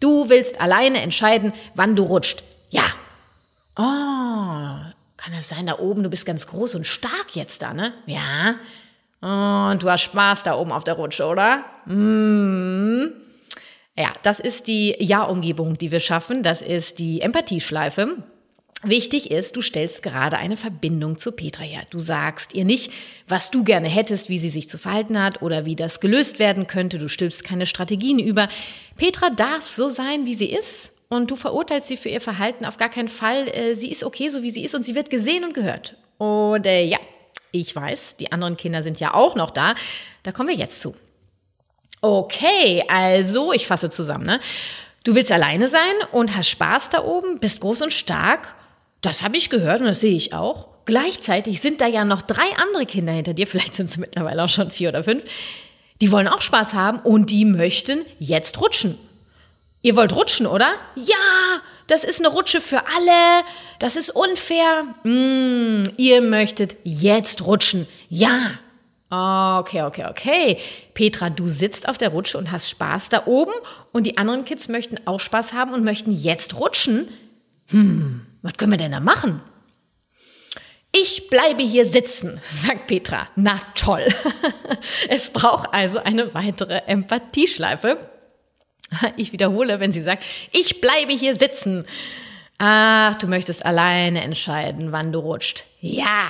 Du 0.00 0.28
willst 0.28 0.60
alleine 0.60 1.00
entscheiden, 1.00 1.52
wann 1.74 1.94
du 1.94 2.02
rutscht? 2.02 2.42
Ja. 2.70 2.84
Oh, 3.76 4.92
kann 5.16 5.32
das 5.32 5.48
sein, 5.48 5.66
da 5.66 5.78
oben, 5.78 6.02
du 6.02 6.10
bist 6.10 6.26
ganz 6.26 6.48
groß 6.48 6.74
und 6.74 6.86
stark 6.86 7.34
jetzt 7.34 7.62
da, 7.62 7.72
ne? 7.74 7.94
Ja. 8.06 8.56
Und 9.24 9.82
du 9.82 9.90
hast 9.90 10.02
Spaß 10.02 10.42
da 10.42 10.54
oben 10.54 10.70
auf 10.70 10.84
der 10.84 10.94
Rutsche, 10.94 11.24
oder? 11.24 11.64
Mm. 11.86 13.06
Ja, 13.96 14.12
das 14.22 14.38
ist 14.38 14.66
die 14.66 14.96
Ja-Umgebung, 14.98 15.78
die 15.78 15.90
wir 15.90 16.00
schaffen. 16.00 16.42
Das 16.42 16.60
ist 16.60 16.98
die 16.98 17.22
Empathieschleife. 17.22 18.18
Wichtig 18.82 19.30
ist, 19.30 19.56
du 19.56 19.62
stellst 19.62 20.02
gerade 20.02 20.36
eine 20.36 20.58
Verbindung 20.58 21.16
zu 21.16 21.32
Petra 21.32 21.62
her. 21.62 21.84
Du 21.88 22.00
sagst 22.00 22.54
ihr 22.54 22.66
nicht, 22.66 22.92
was 23.26 23.50
du 23.50 23.64
gerne 23.64 23.88
hättest, 23.88 24.28
wie 24.28 24.36
sie 24.36 24.50
sich 24.50 24.68
zu 24.68 24.76
verhalten 24.76 25.22
hat 25.22 25.40
oder 25.40 25.64
wie 25.64 25.74
das 25.74 26.00
gelöst 26.00 26.38
werden 26.38 26.66
könnte. 26.66 26.98
Du 26.98 27.08
stülpst 27.08 27.44
keine 27.44 27.64
Strategien 27.64 28.18
über. 28.18 28.48
Petra 28.96 29.30
darf 29.30 29.66
so 29.66 29.88
sein, 29.88 30.26
wie 30.26 30.34
sie 30.34 30.50
ist. 30.52 30.92
Und 31.08 31.30
du 31.30 31.36
verurteilst 31.36 31.88
sie 31.88 31.96
für 31.96 32.10
ihr 32.10 32.20
Verhalten 32.20 32.66
auf 32.66 32.76
gar 32.76 32.90
keinen 32.90 33.08
Fall. 33.08 33.48
Äh, 33.48 33.74
sie 33.74 33.90
ist 33.90 34.04
okay, 34.04 34.28
so 34.28 34.42
wie 34.42 34.50
sie 34.50 34.64
ist 34.64 34.74
und 34.74 34.82
sie 34.82 34.94
wird 34.94 35.08
gesehen 35.08 35.44
und 35.44 35.54
gehört. 35.54 35.96
Und 36.18 36.66
äh, 36.66 36.84
ja, 36.84 36.98
ich 37.60 37.74
weiß, 37.74 38.16
die 38.16 38.32
anderen 38.32 38.56
Kinder 38.56 38.82
sind 38.82 39.00
ja 39.00 39.14
auch 39.14 39.34
noch 39.34 39.50
da. 39.50 39.74
Da 40.22 40.32
kommen 40.32 40.48
wir 40.48 40.56
jetzt 40.56 40.80
zu. 40.80 40.94
Okay, 42.00 42.84
also, 42.88 43.52
ich 43.52 43.66
fasse 43.66 43.88
zusammen, 43.90 44.26
ne? 44.26 44.40
Du 45.04 45.14
willst 45.14 45.32
alleine 45.32 45.68
sein 45.68 45.94
und 46.12 46.34
hast 46.36 46.48
Spaß 46.48 46.90
da 46.90 47.04
oben, 47.04 47.38
bist 47.38 47.60
groß 47.60 47.82
und 47.82 47.92
stark. 47.92 48.54
Das 49.00 49.22
habe 49.22 49.36
ich 49.36 49.50
gehört 49.50 49.80
und 49.80 49.86
das 49.86 50.00
sehe 50.00 50.16
ich 50.16 50.32
auch. 50.32 50.68
Gleichzeitig 50.86 51.60
sind 51.60 51.80
da 51.80 51.86
ja 51.86 52.04
noch 52.04 52.22
drei 52.22 52.56
andere 52.56 52.86
Kinder 52.86 53.12
hinter 53.12 53.34
dir, 53.34 53.46
vielleicht 53.46 53.74
sind 53.74 53.90
es 53.90 53.98
mittlerweile 53.98 54.44
auch 54.44 54.48
schon 54.48 54.70
vier 54.70 54.88
oder 54.90 55.04
fünf, 55.04 55.24
die 56.00 56.10
wollen 56.10 56.28
auch 56.28 56.42
Spaß 56.42 56.74
haben 56.74 56.98
und 57.00 57.30
die 57.30 57.44
möchten 57.44 58.04
jetzt 58.18 58.60
rutschen. 58.60 58.98
Ihr 59.82 59.96
wollt 59.96 60.14
rutschen, 60.16 60.46
oder? 60.46 60.72
Ja, 60.96 61.60
das 61.86 62.04
ist 62.04 62.20
eine 62.20 62.28
Rutsche 62.28 62.60
für 62.60 62.82
alle. 62.86 63.44
Das 63.78 63.96
ist 63.96 64.10
unfair. 64.10 64.84
Mm, 65.04 65.84
ihr 65.96 66.22
möchtet 66.22 66.76
jetzt 66.84 67.46
rutschen. 67.46 67.86
Ja. 68.08 68.58
Okay, 69.10 69.82
okay, 69.82 70.06
okay. 70.08 70.58
Petra, 70.94 71.30
du 71.30 71.46
sitzt 71.46 71.88
auf 71.88 71.98
der 71.98 72.08
Rutsche 72.08 72.38
und 72.38 72.50
hast 72.50 72.70
Spaß 72.70 73.10
da 73.10 73.26
oben 73.26 73.52
und 73.92 74.04
die 74.04 74.16
anderen 74.18 74.44
Kids 74.44 74.68
möchten 74.68 74.96
auch 75.06 75.20
Spaß 75.20 75.52
haben 75.52 75.72
und 75.72 75.84
möchten 75.84 76.10
jetzt 76.10 76.58
rutschen. 76.58 77.08
Hm, 77.70 78.26
was 78.42 78.54
können 78.54 78.72
wir 78.72 78.78
denn 78.78 78.92
da 78.92 79.00
machen? 79.00 79.40
Ich 80.90 81.28
bleibe 81.28 81.62
hier 81.62 81.86
sitzen, 81.86 82.40
sagt 82.50 82.86
Petra. 82.86 83.28
Na 83.36 83.60
toll. 83.74 84.06
Es 85.08 85.30
braucht 85.30 85.74
also 85.74 85.98
eine 85.98 86.34
weitere 86.34 86.82
Empathieschleife. 86.86 87.98
Ich 89.16 89.32
wiederhole, 89.32 89.80
wenn 89.80 89.92
sie 89.92 90.02
sagt, 90.02 90.22
ich 90.52 90.80
bleibe 90.80 91.12
hier 91.12 91.36
sitzen. 91.36 91.86
Ach, 92.58 93.14
du 93.16 93.26
möchtest 93.26 93.64
alleine 93.64 94.22
entscheiden, 94.22 94.92
wann 94.92 95.12
du 95.12 95.18
rutscht. 95.18 95.64
Ja, 95.80 96.28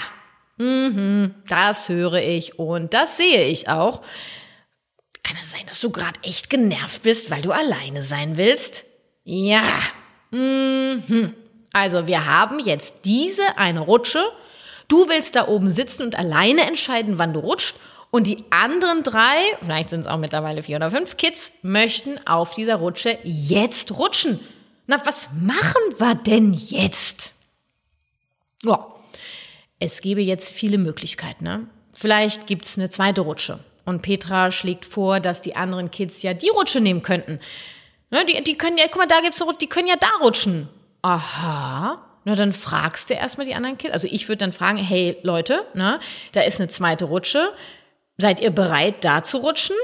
mhm, 0.57 1.35
das 1.47 1.89
höre 1.89 2.15
ich 2.15 2.59
und 2.59 2.95
das 2.95 3.17
sehe 3.17 3.47
ich 3.47 3.69
auch. 3.69 4.03
Kann 5.23 5.37
es 5.43 5.51
sein, 5.51 5.67
dass 5.67 5.81
du 5.81 5.91
gerade 5.91 6.21
echt 6.23 6.51
genervt 6.51 7.03
bist, 7.03 7.31
weil 7.31 7.43
du 7.43 7.53
alleine 7.53 8.03
sein 8.03 8.37
willst? 8.37 8.85
Ja. 9.25 9.65
Mhm. 10.31 11.35
Also 11.73 12.07
wir 12.07 12.27
haben 12.27 12.59
jetzt 12.59 13.05
diese 13.05 13.59
eine 13.59 13.81
Rutsche. 13.81 14.23
Du 14.89 15.09
willst 15.09 15.35
da 15.35 15.49
oben 15.49 15.71
sitzen 15.71 16.03
und 16.03 16.19
alleine 16.19 16.63
entscheiden, 16.63 17.19
wann 17.19 17.33
du 17.33 17.41
rutscht. 17.41 17.75
Und 18.15 18.29
die 18.29 18.45
anderen 18.51 19.03
drei, 19.03 19.35
vielleicht 19.61 19.91
sind 19.91 20.03
es 20.03 20.07
auch 20.07 20.19
mittlerweile 20.19 20.63
vier 20.63 20.77
oder 20.77 20.93
fünf 20.93 21.17
Kids, 21.17 21.51
möchten 21.63 22.25
auf 22.29 22.55
dieser 22.55 22.77
Rutsche 22.77 23.19
jetzt 23.25 23.99
rutschen. 23.99 24.39
Na, 24.87 25.05
was 25.05 25.31
machen 25.33 25.83
wir 25.99 26.15
denn 26.15 26.53
jetzt? 26.53 27.35
Ja, 28.63 28.87
es 29.81 30.01
gäbe 30.01 30.23
jetzt 30.23 30.55
viele 30.55 30.79
Möglichkeiten. 30.79 31.43
Ne? 31.43 31.67
Vielleicht 31.93 32.47
gibt 32.47 32.67
es 32.67 32.79
eine 32.79 32.89
zweite 32.89 33.23
Rutsche. 33.23 33.59
Und 33.85 34.03
Petra 34.03 34.53
schlägt 34.53 34.85
vor, 34.85 35.19
dass 35.19 35.43
die 35.43 35.57
anderen 35.57 35.91
Kids 35.91 36.23
ja 36.23 36.35
die 36.35 36.51
Rutsche 36.51 36.81
nehmen 36.81 37.03
könnten. 37.03 37.41
Ne, 38.11 38.25
die, 38.27 38.45
die 38.45 38.57
können 38.57 38.79
ja, 38.79 38.85
guck 38.87 38.99
mal, 38.99 39.09
da 39.09 39.23
gibt's 39.23 39.41
eine 39.41 39.51
Rutsche, 39.51 39.59
die 39.59 39.69
können 39.69 39.89
ja 39.89 39.97
da 39.97 40.25
rutschen. 40.25 40.69
Aha. 41.03 42.01
Na, 42.25 42.37
dann 42.37 42.53
fragst 42.53 43.11
du 43.11 43.15
erstmal 43.15 43.49
die 43.49 43.57
anderen 43.57 43.77
Kids. 43.77 43.93
Also 43.93 44.07
ich 44.09 44.29
würde 44.29 44.39
dann 44.39 44.53
fragen, 44.53 44.79
hey 44.79 45.17
Leute, 45.25 45.67
ne, 45.75 45.99
da 46.31 46.43
ist 46.43 46.61
eine 46.61 46.69
zweite 46.69 47.07
Rutsche. 47.07 47.53
Seid 48.17 48.41
ihr 48.41 48.51
bereit, 48.51 49.05
da 49.05 49.23
zu 49.23 49.39
rutschen? 49.39 49.77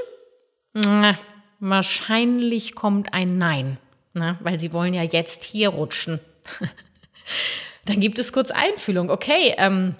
Na, 0.73 1.15
wahrscheinlich 1.59 2.75
kommt 2.75 3.13
ein 3.13 3.37
Nein, 3.37 3.77
ne, 4.13 4.37
weil 4.39 4.57
sie 4.57 4.71
wollen 4.73 4.93
ja 4.93 5.03
jetzt 5.03 5.43
hier 5.43 5.69
rutschen. 5.69 6.19
dann 7.85 7.99
gibt 7.99 8.19
es 8.19 8.31
kurz 8.31 8.51
Einfühlung. 8.51 9.09
Okay, 9.09 9.53
ähm, 9.57 9.95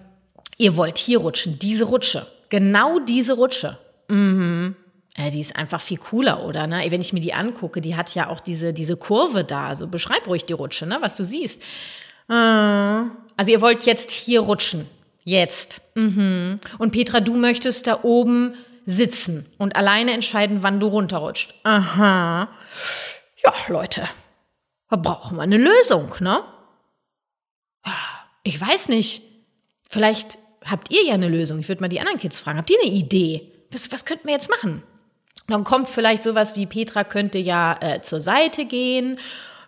ihr 0.57 0.77
wollt 0.77 0.97
hier 0.97 1.19
rutschen, 1.19 1.59
diese 1.59 1.85
Rutsche, 1.85 2.25
genau 2.49 2.99
diese 2.99 3.33
Rutsche. 3.33 3.77
Mhm. 4.07 4.75
Äh, 5.15 5.31
die 5.31 5.41
ist 5.41 5.55
einfach 5.55 5.81
viel 5.81 5.97
cooler, 5.97 6.45
oder? 6.45 6.67
Ne? 6.67 6.85
Wenn 6.89 7.01
ich 7.01 7.13
mir 7.13 7.19
die 7.19 7.33
angucke, 7.33 7.81
die 7.81 7.95
hat 7.95 8.15
ja 8.15 8.29
auch 8.29 8.39
diese, 8.39 8.73
diese 8.73 8.95
Kurve 8.95 9.43
da. 9.43 9.67
Also 9.67 9.87
beschreib 9.87 10.27
ruhig 10.27 10.45
die 10.45 10.53
Rutsche, 10.53 10.85
ne? 10.85 10.97
was 11.01 11.17
du 11.17 11.25
siehst. 11.25 11.61
Äh, 12.29 12.33
also 12.33 13.51
ihr 13.51 13.61
wollt 13.61 13.85
jetzt 13.85 14.11
hier 14.11 14.41
rutschen. 14.41 14.87
Jetzt. 15.31 15.79
Mhm. 15.95 16.59
Und 16.77 16.91
Petra, 16.91 17.21
du 17.21 17.37
möchtest 17.37 17.87
da 17.87 18.03
oben 18.03 18.53
sitzen 18.85 19.45
und 19.57 19.77
alleine 19.77 20.11
entscheiden, 20.11 20.61
wann 20.61 20.81
du 20.81 20.87
runterrutscht. 20.87 21.53
Aha. 21.63 22.49
Ja, 23.41 23.53
Leute, 23.69 24.09
da 24.89 24.97
brauchen 24.97 25.37
wir 25.37 25.43
eine 25.43 25.57
Lösung, 25.57 26.13
ne? 26.19 26.43
Ich 28.43 28.59
weiß 28.59 28.89
nicht. 28.89 29.21
Vielleicht 29.89 30.37
habt 30.65 30.91
ihr 30.91 31.05
ja 31.05 31.13
eine 31.13 31.29
Lösung. 31.29 31.59
Ich 31.59 31.69
würde 31.69 31.81
mal 31.81 31.87
die 31.87 32.01
anderen 32.01 32.19
Kids 32.19 32.41
fragen. 32.41 32.57
Habt 32.57 32.69
ihr 32.69 32.79
eine 32.83 32.91
Idee? 32.91 33.49
Was, 33.71 33.89
was 33.93 34.03
könnten 34.03 34.27
wir 34.27 34.33
jetzt 34.33 34.49
machen? 34.49 34.83
Dann 35.47 35.63
kommt 35.63 35.89
vielleicht 35.89 36.23
sowas 36.23 36.57
wie 36.57 36.65
Petra 36.65 37.05
könnte 37.05 37.37
ja 37.37 37.77
äh, 37.79 38.01
zur 38.01 38.19
Seite 38.19 38.65
gehen 38.65 39.17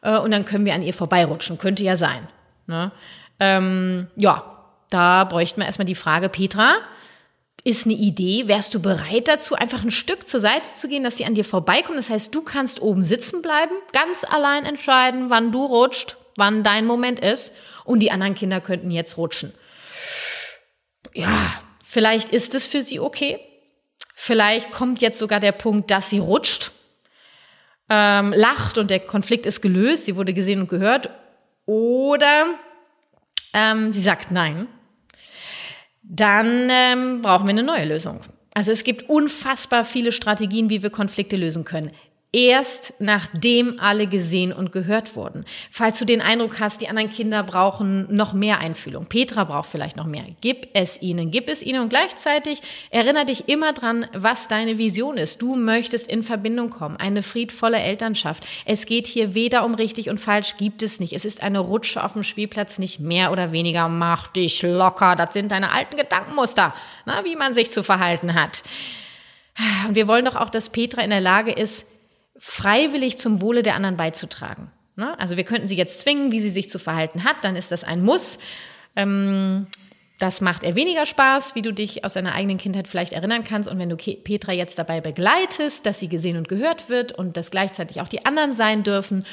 äh, 0.02 0.18
und 0.18 0.32
dann 0.32 0.44
können 0.44 0.66
wir 0.66 0.74
an 0.74 0.82
ihr 0.82 0.94
vorbeirutschen. 0.94 1.58
Könnte 1.58 1.84
ja 1.84 1.96
sein. 1.96 2.28
Ne? 2.68 2.92
Ähm, 3.40 4.08
ja, 4.18 4.53
da 4.94 5.24
bräuchten 5.24 5.62
wir 5.62 5.66
erstmal 5.66 5.86
die 5.86 5.96
Frage, 5.96 6.30
Petra, 6.30 6.76
ist 7.64 7.86
eine 7.86 7.96
Idee, 7.96 8.48
wärst 8.48 8.74
du 8.74 8.82
bereit 8.82 9.28
dazu, 9.28 9.56
einfach 9.56 9.84
ein 9.84 9.92
Stück 9.92 10.28
zur 10.28 10.42
Seite 10.42 10.74
zu 10.76 10.88
gehen, 10.88 11.04
dass 11.04 11.18
sie 11.18 11.26
an 11.26 11.34
dir 11.34 11.46
vorbeikommen? 11.46 11.98
Das 11.98 12.10
heißt, 12.10 12.36
du 12.36 12.42
kannst 12.42 12.82
oben 12.82 13.04
sitzen 13.04 13.42
bleiben, 13.42 13.74
ganz 13.94 14.26
allein 14.26 14.66
entscheiden, 14.66 15.30
wann 15.30 15.52
du 15.52 15.66
rutscht, 15.66 16.18
wann 16.36 16.64
dein 16.64 16.86
Moment 16.86 17.22
ist 17.22 17.54
und 17.86 18.00
die 18.00 18.12
anderen 18.12 18.36
Kinder 18.36 18.60
könnten 18.60 18.92
jetzt 18.92 19.18
rutschen. 19.18 19.54
Ja, 21.14 21.62
vielleicht 21.82 22.30
ist 22.30 22.54
es 22.54 22.68
für 22.68 22.82
sie 22.82 23.00
okay. 23.00 23.40
Vielleicht 24.14 24.72
kommt 24.72 25.02
jetzt 25.02 25.20
sogar 25.20 25.40
der 25.40 25.52
Punkt, 25.54 25.90
dass 25.90 26.10
sie 26.10 26.20
rutscht, 26.20 26.72
ähm, 27.90 28.34
lacht 28.36 28.78
und 28.78 28.90
der 28.90 29.00
Konflikt 29.00 29.46
ist 29.46 29.62
gelöst, 29.62 30.06
sie 30.06 30.16
wurde 30.16 30.34
gesehen 30.34 30.62
und 30.62 30.70
gehört. 30.70 31.10
Oder 31.66 32.46
ähm, 33.54 33.94
sie 33.94 34.02
sagt 34.02 34.32
nein 34.32 34.68
dann 36.04 36.68
ähm, 36.70 37.22
brauchen 37.22 37.46
wir 37.46 37.52
eine 37.52 37.64
neue 37.64 37.86
Lösung. 37.86 38.20
Also 38.54 38.72
es 38.72 38.84
gibt 38.84 39.10
unfassbar 39.10 39.84
viele 39.84 40.12
Strategien, 40.12 40.70
wie 40.70 40.84
wir 40.84 40.90
Konflikte 40.90 41.36
lösen 41.36 41.64
können 41.64 41.92
erst 42.34 42.96
nachdem 43.00 43.80
alle 43.80 44.08
gesehen 44.08 44.52
und 44.52 44.72
gehört 44.72 45.16
wurden. 45.16 45.46
Falls 45.72 46.00
du 46.00 46.06
den 46.06 46.20
Eindruck 46.22 46.60
hast, 46.60 46.82
die 46.82 46.90
anderen 46.90 47.10
Kinder 47.10 47.44
brauchen 47.44 48.14
noch 48.14 48.34
mehr 48.34 48.60
Einfühlung, 48.60 49.06
Petra 49.06 49.44
braucht 49.44 49.70
vielleicht 49.70 49.96
noch 49.96 50.08
mehr, 50.08 50.26
gib 50.42 50.68
es 50.74 51.02
ihnen, 51.02 51.30
gib 51.30 51.48
es 51.48 51.62
ihnen 51.62 51.82
und 51.82 51.90
gleichzeitig 51.90 52.62
erinnere 52.90 53.26
dich 53.26 53.48
immer 53.48 53.72
dran, 53.72 54.08
was 54.14 54.48
deine 54.48 54.80
Vision 54.80 55.18
ist. 55.18 55.42
Du 55.42 55.56
möchtest 55.56 56.08
in 56.08 56.24
Verbindung 56.24 56.72
kommen, 56.72 56.98
eine 56.98 57.22
friedvolle 57.22 57.80
Elternschaft. 57.80 58.46
Es 58.66 58.88
geht 58.88 59.06
hier 59.06 59.36
weder 59.36 59.64
um 59.64 59.76
richtig 59.76 60.10
und 60.10 60.20
falsch, 60.20 60.58
gibt 60.58 60.82
es 60.82 61.00
nicht. 61.00 61.14
Es 61.14 61.26
ist 61.26 61.44
eine 61.44 61.60
Rutsche 61.60 62.04
auf 62.04 62.14
dem 62.14 62.24
Spielplatz, 62.24 62.80
nicht 62.80 63.00
mehr 63.00 63.32
oder 63.32 63.52
weniger. 63.52 63.88
Mach 63.90 64.28
dich 64.28 64.64
locker, 64.64 65.16
das 65.16 65.34
sind 65.34 65.52
deine 65.52 65.72
alten 65.72 65.96
Gedankenmuster, 65.96 66.74
na, 67.06 67.24
wie 67.26 67.36
man 67.36 67.54
sich 67.54 67.70
zu 67.70 67.84
verhalten 67.84 68.34
hat. 68.34 68.64
Und 69.88 69.96
wir 69.96 70.08
wollen 70.08 70.26
doch 70.26 70.36
auch, 70.36 70.50
dass 70.50 70.70
Petra 70.70 71.04
in 71.04 71.12
der 71.12 71.22
Lage 71.22 71.52
ist, 71.52 71.86
freiwillig 72.38 73.18
zum 73.18 73.42
Wohle 73.42 73.64
der 73.64 73.76
anderen 73.76 73.98
beizutragen. 73.98 74.72
Ne? 74.96 75.18
Also 75.20 75.38
wir 75.38 75.44
könnten 75.44 75.68
sie 75.68 75.76
jetzt 75.76 76.02
zwingen, 76.02 76.32
wie 76.32 76.40
sie 76.40 76.50
sich 76.50 76.70
zu 76.70 76.80
verhalten 76.80 77.24
hat, 77.24 77.38
dann 77.42 77.56
ist 77.56 77.72
das 77.72 77.84
ein 77.84 78.04
Muss. 78.04 78.40
Ähm, 78.96 79.68
das 80.20 80.40
macht 80.40 80.64
er 80.64 80.76
weniger 80.76 81.06
Spaß, 81.06 81.56
wie 81.56 81.62
du 81.62 81.74
dich 81.74 82.06
aus 82.06 82.14
deiner 82.14 82.34
eigenen 82.34 82.58
Kindheit 82.58 82.88
vielleicht 82.88 83.14
erinnern 83.14 83.44
kannst. 83.44 83.68
Und 83.68 83.80
wenn 83.80 83.90
du 83.90 83.98
Petra 83.98 84.54
jetzt 84.54 84.78
dabei 84.78 85.02
begleitest, 85.02 85.86
dass 85.86 86.00
sie 86.00 86.08
gesehen 86.08 86.38
und 86.38 86.48
gehört 86.48 86.90
wird 86.90 87.12
und 87.12 87.36
dass 87.36 87.52
gleichzeitig 87.52 88.00
auch 88.00 88.08
die 88.08 88.26
anderen 88.26 88.54
sein 88.54 88.84
dürfen, 88.84 89.26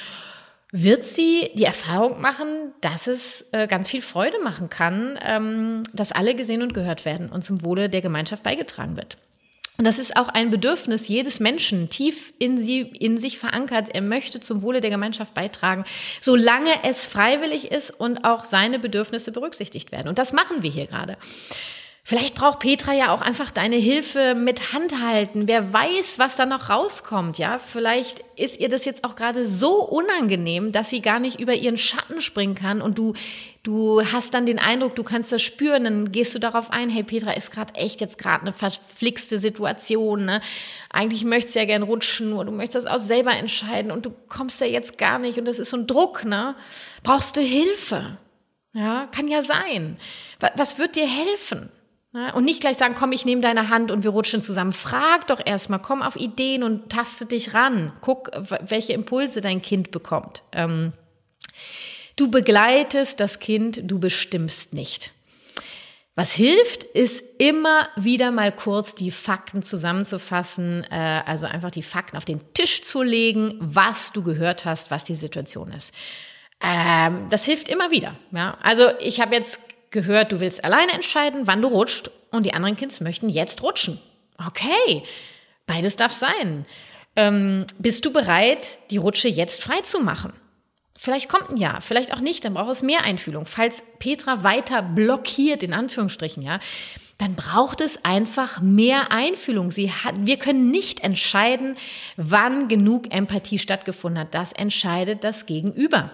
wird 0.73 1.04
sie 1.04 1.50
die 1.54 1.64
Erfahrung 1.64 2.21
machen, 2.21 2.73
dass 2.80 3.07
es 3.07 3.49
äh, 3.52 3.66
ganz 3.66 3.88
viel 3.88 4.02
Freude 4.02 4.38
machen 4.42 4.71
kann, 4.71 5.19
ähm, 5.23 5.83
dass 5.92 6.12
alle 6.12 6.35
gesehen 6.35 6.62
und 6.62 6.75
gehört 6.75 7.04
werden 7.04 7.28
und 7.28 7.45
zum 7.45 7.64
Wohle 7.64 7.88
der 7.88 8.00
Gemeinschaft 8.00 8.42
beigetragen 8.42 8.97
wird. 8.97 9.16
Und 9.80 9.87
das 9.87 9.99
ist 9.99 10.14
auch 10.14 10.28
ein 10.28 10.50
Bedürfnis 10.50 11.08
jedes 11.08 11.40
Menschen, 11.40 11.88
tief 11.88 12.34
in, 12.38 12.62
sie, 12.62 12.82
in 12.82 13.16
sich 13.16 13.38
verankert. 13.38 13.88
Er 13.94 14.02
möchte 14.02 14.38
zum 14.38 14.60
Wohle 14.60 14.82
der 14.82 14.90
Gemeinschaft 14.90 15.32
beitragen, 15.32 15.87
solange 16.20 16.68
es 16.84 17.06
freiwillig 17.06 17.72
ist 17.72 17.88
und 17.88 18.26
auch 18.26 18.44
seine 18.44 18.78
Bedürfnisse 18.78 19.32
berücksichtigt 19.32 19.90
werden. 19.90 20.08
Und 20.08 20.18
das 20.18 20.34
machen 20.34 20.62
wir 20.62 20.70
hier 20.70 20.87
gerade. 20.87 21.16
Vielleicht 22.10 22.34
braucht 22.34 22.58
Petra 22.58 22.92
ja 22.92 23.14
auch 23.14 23.20
einfach 23.20 23.52
deine 23.52 23.76
Hilfe 23.76 24.34
mit 24.34 24.72
Handhalten. 24.72 25.46
Wer 25.46 25.72
weiß, 25.72 26.18
was 26.18 26.34
da 26.34 26.44
noch 26.44 26.68
rauskommt, 26.68 27.38
ja? 27.38 27.60
Vielleicht 27.60 28.24
ist 28.34 28.58
ihr 28.58 28.68
das 28.68 28.84
jetzt 28.84 29.04
auch 29.04 29.14
gerade 29.14 29.46
so 29.46 29.84
unangenehm, 29.84 30.72
dass 30.72 30.90
sie 30.90 31.02
gar 31.02 31.20
nicht 31.20 31.38
über 31.38 31.54
ihren 31.54 31.78
Schatten 31.78 32.20
springen 32.20 32.56
kann 32.56 32.82
und 32.82 32.98
du 32.98 33.12
du 33.62 34.02
hast 34.02 34.34
dann 34.34 34.44
den 34.44 34.58
Eindruck, 34.58 34.96
du 34.96 35.04
kannst 35.04 35.30
das 35.30 35.40
spüren, 35.40 35.84
dann 35.84 36.10
gehst 36.10 36.34
du 36.34 36.40
darauf 36.40 36.72
ein, 36.72 36.88
hey 36.88 37.04
Petra, 37.04 37.30
ist 37.30 37.52
gerade 37.52 37.76
echt 37.76 38.00
jetzt 38.00 38.18
gerade 38.18 38.40
eine 38.40 38.52
verflixte 38.52 39.38
Situation, 39.38 40.24
ne? 40.24 40.40
Eigentlich 40.92 41.22
möchtest 41.22 41.54
du 41.54 41.60
ja 41.60 41.64
gern 41.64 41.84
rutschen 41.84 42.32
oder 42.32 42.46
du 42.46 42.56
möchtest 42.56 42.86
das 42.86 42.92
auch 42.92 42.98
selber 42.98 43.36
entscheiden 43.36 43.92
und 43.92 44.04
du 44.04 44.10
kommst 44.28 44.60
ja 44.60 44.66
jetzt 44.66 44.98
gar 44.98 45.20
nicht 45.20 45.38
und 45.38 45.44
das 45.44 45.60
ist 45.60 45.70
so 45.70 45.76
ein 45.76 45.86
Druck, 45.86 46.24
ne? 46.24 46.56
Brauchst 47.04 47.36
du 47.36 47.40
Hilfe? 47.40 48.18
Ja, 48.72 49.06
kann 49.14 49.28
ja 49.28 49.42
sein. 49.42 49.96
Was 50.56 50.76
wird 50.76 50.96
dir 50.96 51.06
helfen? 51.06 51.70
Und 52.12 52.44
nicht 52.44 52.60
gleich 52.60 52.76
sagen, 52.76 52.96
komm, 52.98 53.12
ich 53.12 53.24
nehme 53.24 53.40
deine 53.40 53.68
Hand 53.68 53.92
und 53.92 54.02
wir 54.02 54.10
rutschen 54.10 54.42
zusammen. 54.42 54.72
Frag 54.72 55.28
doch 55.28 55.40
erstmal, 55.44 55.80
komm 55.80 56.02
auf 56.02 56.16
Ideen 56.16 56.64
und 56.64 56.90
taste 56.90 57.26
dich 57.26 57.54
ran. 57.54 57.92
Guck, 58.00 58.30
welche 58.60 58.94
Impulse 58.94 59.40
dein 59.40 59.62
Kind 59.62 59.92
bekommt. 59.92 60.42
Ähm, 60.50 60.92
du 62.16 62.28
begleitest 62.28 63.20
das 63.20 63.38
Kind, 63.38 63.82
du 63.84 64.00
bestimmst 64.00 64.74
nicht. 64.74 65.12
Was 66.16 66.34
hilft, 66.34 66.82
ist 66.82 67.22
immer 67.38 67.86
wieder 67.94 68.32
mal 68.32 68.50
kurz 68.50 68.96
die 68.96 69.12
Fakten 69.12 69.62
zusammenzufassen, 69.62 70.84
äh, 70.90 71.22
also 71.24 71.46
einfach 71.46 71.70
die 71.70 71.84
Fakten 71.84 72.16
auf 72.16 72.24
den 72.24 72.40
Tisch 72.52 72.82
zu 72.82 73.02
legen, 73.02 73.54
was 73.60 74.12
du 74.12 74.24
gehört 74.24 74.64
hast, 74.64 74.90
was 74.90 75.04
die 75.04 75.14
Situation 75.14 75.70
ist. 75.72 75.94
Ähm, 76.60 77.28
das 77.30 77.44
hilft 77.44 77.68
immer 77.68 77.90
wieder. 77.90 78.16
Ja? 78.32 78.58
Also 78.60 78.90
ich 78.98 79.20
habe 79.20 79.34
jetzt 79.34 79.60
gehört, 79.90 80.32
du 80.32 80.40
willst 80.40 80.64
alleine 80.64 80.92
entscheiden, 80.92 81.47
wann 81.47 81.62
du 81.62 81.68
rutscht 81.68 82.11
und 82.30 82.47
die 82.47 82.54
anderen 82.54 82.76
Kids 82.76 83.00
möchten 83.00 83.28
jetzt 83.28 83.62
rutschen. 83.62 84.00
Okay, 84.47 85.02
beides 85.66 85.97
darf 85.97 86.12
sein. 86.12 86.66
Ähm, 87.16 87.66
bist 87.78 88.04
du 88.04 88.12
bereit, 88.12 88.78
die 88.90 88.97
Rutsche 88.97 89.28
jetzt 89.28 89.62
frei 89.62 89.80
zu 89.80 90.00
machen? 90.00 90.32
Vielleicht 90.97 91.28
kommt 91.28 91.50
ein 91.50 91.56
Ja, 91.56 91.80
vielleicht 91.80 92.12
auch 92.12 92.20
nicht, 92.20 92.44
dann 92.44 92.54
braucht 92.54 92.70
es 92.70 92.82
mehr 92.82 93.04
Einfühlung. 93.04 93.47
Falls 93.47 93.82
Petra 93.99 94.42
weiter 94.44 94.82
blockiert, 94.82 95.62
in 95.62 95.73
Anführungsstrichen, 95.73 96.42
ja, 96.42 96.59
dann 97.16 97.37
braucht 97.37 97.80
es 97.80 98.04
einfach 98.04 98.61
mehr 98.61 99.11
Einfühlung. 99.11 99.70
Sie 99.70 99.90
hat, 99.90 100.14
wir 100.26 100.38
können 100.38 100.70
nicht 100.70 101.00
entscheiden, 101.00 101.76
wann 102.16 102.68
genug 102.68 103.12
Empathie 103.14 103.59
stattgefunden 103.59 104.20
hat. 104.20 104.35
Das 104.35 104.52
entscheidet 104.52 105.25
das 105.25 105.47
Gegenüber. 105.47 106.11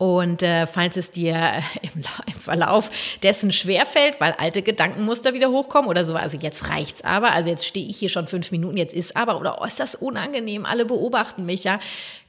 Und 0.00 0.42
äh, 0.42 0.66
falls 0.66 0.96
es 0.96 1.10
dir 1.10 1.34
im, 1.82 2.02
im 2.26 2.40
Verlauf 2.40 2.90
dessen 3.22 3.52
schwerfällt, 3.52 4.18
weil 4.18 4.32
alte 4.38 4.62
Gedankenmuster 4.62 5.34
wieder 5.34 5.50
hochkommen 5.50 5.90
oder 5.90 6.06
so, 6.06 6.14
also 6.14 6.38
jetzt 6.38 6.70
reicht's 6.70 7.04
aber, 7.04 7.32
also 7.32 7.50
jetzt 7.50 7.66
stehe 7.66 7.86
ich 7.86 7.98
hier 7.98 8.08
schon 8.08 8.26
fünf 8.26 8.50
Minuten, 8.50 8.78
jetzt 8.78 8.94
ist 8.94 9.14
aber, 9.14 9.38
oder 9.38 9.60
oh, 9.60 9.64
ist 9.66 9.78
das 9.78 9.94
unangenehm, 9.94 10.64
alle 10.64 10.86
beobachten 10.86 11.44
mich, 11.44 11.64
ja. 11.64 11.80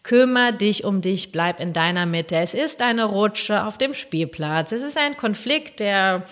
Kümmer 0.04 0.52
dich 0.52 0.84
um 0.84 1.00
dich, 1.00 1.32
bleib 1.32 1.62
in 1.62 1.72
deiner 1.72 2.06
Mitte. 2.06 2.36
Es 2.36 2.54
ist 2.54 2.82
eine 2.82 3.06
Rutsche 3.06 3.64
auf 3.64 3.78
dem 3.78 3.94
Spielplatz. 3.94 4.74
Es 4.74 4.82
ist 4.82 4.98
ein 4.98 5.16
Konflikt, 5.16 5.80
der 5.80 6.26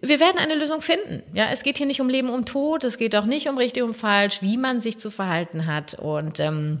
wir 0.00 0.20
werden 0.20 0.38
eine 0.38 0.54
Lösung 0.54 0.80
finden. 0.80 1.22
Ja, 1.34 1.48
es 1.50 1.64
geht 1.64 1.76
hier 1.76 1.86
nicht 1.86 2.00
um 2.00 2.08
Leben, 2.08 2.30
um 2.30 2.46
Tod. 2.46 2.84
Es 2.84 2.96
geht 2.96 3.14
auch 3.16 3.24
nicht 3.24 3.48
um 3.48 3.58
richtig, 3.58 3.82
um 3.82 3.92
falsch, 3.92 4.40
wie 4.40 4.56
man 4.56 4.80
sich 4.80 4.98
zu 4.98 5.10
verhalten 5.10 5.66
hat. 5.66 5.94
Und 5.94 6.38
ähm, 6.40 6.80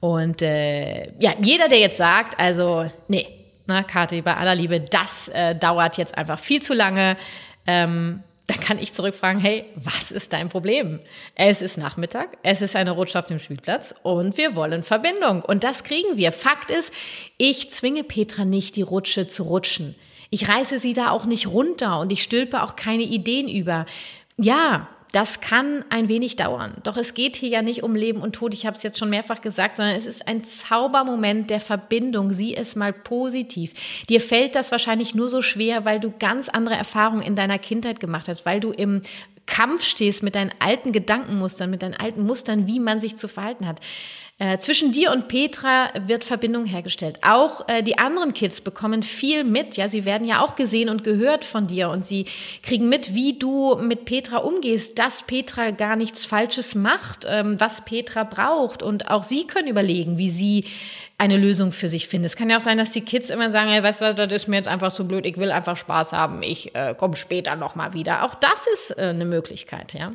und 0.00 0.42
äh, 0.42 1.12
ja, 1.18 1.34
jeder, 1.40 1.68
der 1.68 1.78
jetzt 1.78 1.98
sagt, 1.98 2.38
also, 2.40 2.86
nee, 3.08 3.26
na, 3.66 3.82
Kathi, 3.82 4.22
bei 4.22 4.36
aller 4.36 4.54
Liebe, 4.54 4.80
das 4.80 5.28
äh, 5.28 5.54
dauert 5.54 5.98
jetzt 5.98 6.16
einfach 6.16 6.38
viel 6.38 6.62
zu 6.62 6.74
lange, 6.74 7.16
ähm, 7.66 8.22
dann 8.46 8.58
kann 8.58 8.78
ich 8.78 8.92
zurückfragen, 8.92 9.40
hey, 9.40 9.64
was 9.76 10.10
ist 10.10 10.32
dein 10.32 10.48
Problem? 10.48 10.98
Es 11.36 11.62
ist 11.62 11.78
Nachmittag, 11.78 12.36
es 12.42 12.62
ist 12.62 12.74
eine 12.74 12.90
Rutsche 12.90 13.18
auf 13.18 13.28
dem 13.28 13.38
Spielplatz 13.38 13.94
und 14.02 14.36
wir 14.38 14.56
wollen 14.56 14.82
Verbindung. 14.82 15.42
Und 15.42 15.62
das 15.62 15.84
kriegen 15.84 16.16
wir. 16.16 16.32
Fakt 16.32 16.72
ist, 16.72 16.92
ich 17.36 17.70
zwinge 17.70 18.02
Petra 18.02 18.44
nicht, 18.44 18.74
die 18.74 18.82
Rutsche 18.82 19.28
zu 19.28 19.44
rutschen. 19.44 19.94
Ich 20.30 20.48
reiße 20.48 20.80
sie 20.80 20.94
da 20.94 21.10
auch 21.10 21.26
nicht 21.26 21.46
runter 21.46 22.00
und 22.00 22.10
ich 22.10 22.24
stülpe 22.24 22.62
auch 22.64 22.74
keine 22.74 23.04
Ideen 23.04 23.48
über. 23.48 23.86
Ja, 24.36 24.88
das 25.12 25.40
kann 25.40 25.84
ein 25.90 26.08
wenig 26.08 26.36
dauern. 26.36 26.74
Doch 26.84 26.96
es 26.96 27.14
geht 27.14 27.36
hier 27.36 27.48
ja 27.48 27.62
nicht 27.62 27.82
um 27.82 27.94
Leben 27.94 28.20
und 28.20 28.34
Tod, 28.34 28.54
ich 28.54 28.66
habe 28.66 28.76
es 28.76 28.82
jetzt 28.82 28.98
schon 28.98 29.10
mehrfach 29.10 29.40
gesagt, 29.40 29.76
sondern 29.76 29.96
es 29.96 30.06
ist 30.06 30.28
ein 30.28 30.44
Zaubermoment 30.44 31.50
der 31.50 31.60
Verbindung. 31.60 32.32
Sieh 32.32 32.56
es 32.56 32.76
mal 32.76 32.92
positiv. 32.92 34.04
Dir 34.08 34.20
fällt 34.20 34.54
das 34.54 34.70
wahrscheinlich 34.70 35.14
nur 35.14 35.28
so 35.28 35.42
schwer, 35.42 35.84
weil 35.84 36.00
du 36.00 36.12
ganz 36.18 36.48
andere 36.48 36.76
Erfahrungen 36.76 37.22
in 37.22 37.34
deiner 37.34 37.58
Kindheit 37.58 38.00
gemacht 38.00 38.28
hast, 38.28 38.46
weil 38.46 38.60
du 38.60 38.70
im 38.70 39.02
Kampf 39.46 39.82
stehst 39.82 40.22
mit 40.22 40.36
deinen 40.36 40.52
alten 40.60 40.92
Gedankenmustern, 40.92 41.70
mit 41.70 41.82
deinen 41.82 41.94
alten 41.94 42.24
Mustern, 42.24 42.68
wie 42.68 42.78
man 42.78 43.00
sich 43.00 43.16
zu 43.16 43.26
verhalten 43.26 43.66
hat. 43.66 43.80
Äh, 44.42 44.56
zwischen 44.56 44.90
dir 44.90 45.12
und 45.12 45.28
Petra 45.28 45.90
wird 46.06 46.24
Verbindung 46.24 46.64
hergestellt. 46.64 47.18
Auch 47.20 47.68
äh, 47.68 47.82
die 47.82 47.98
anderen 47.98 48.32
Kids 48.32 48.62
bekommen 48.62 49.02
viel 49.02 49.44
mit. 49.44 49.76
Ja, 49.76 49.86
sie 49.86 50.06
werden 50.06 50.26
ja 50.26 50.40
auch 50.40 50.56
gesehen 50.56 50.88
und 50.88 51.04
gehört 51.04 51.44
von 51.44 51.66
dir 51.66 51.90
und 51.90 52.06
sie 52.06 52.24
kriegen 52.62 52.88
mit, 52.88 53.14
wie 53.14 53.38
du 53.38 53.76
mit 53.76 54.06
Petra 54.06 54.38
umgehst, 54.38 54.98
dass 54.98 55.24
Petra 55.24 55.72
gar 55.72 55.94
nichts 55.94 56.24
Falsches 56.24 56.74
macht, 56.74 57.26
ähm, 57.28 57.60
was 57.60 57.84
Petra 57.84 58.24
braucht 58.24 58.82
und 58.82 59.10
auch 59.10 59.24
sie 59.24 59.46
können 59.46 59.68
überlegen, 59.68 60.16
wie 60.16 60.30
sie 60.30 60.64
eine 61.18 61.36
Lösung 61.36 61.70
für 61.70 61.90
sich 61.90 62.08
finden. 62.08 62.24
Es 62.24 62.34
kann 62.34 62.48
ja 62.48 62.56
auch 62.56 62.62
sein, 62.62 62.78
dass 62.78 62.92
die 62.92 63.02
Kids 63.02 63.28
immer 63.28 63.50
sagen, 63.50 63.68
hey, 63.68 63.82
weißt 63.82 64.00
du 64.00 64.14
das 64.14 64.32
ist 64.32 64.48
mir 64.48 64.56
jetzt 64.56 64.68
einfach 64.68 64.92
zu 64.92 65.06
blöd, 65.06 65.26
ich 65.26 65.36
will 65.36 65.50
einfach 65.50 65.76
Spaß 65.76 66.12
haben, 66.12 66.42
ich 66.42 66.74
äh, 66.74 66.94
komme 66.96 67.16
später 67.16 67.56
nochmal 67.56 67.92
wieder. 67.92 68.24
Auch 68.24 68.34
das 68.36 68.66
ist 68.72 68.96
äh, 68.96 69.02
eine 69.02 69.26
Möglichkeit, 69.26 69.92
ja. 69.92 70.12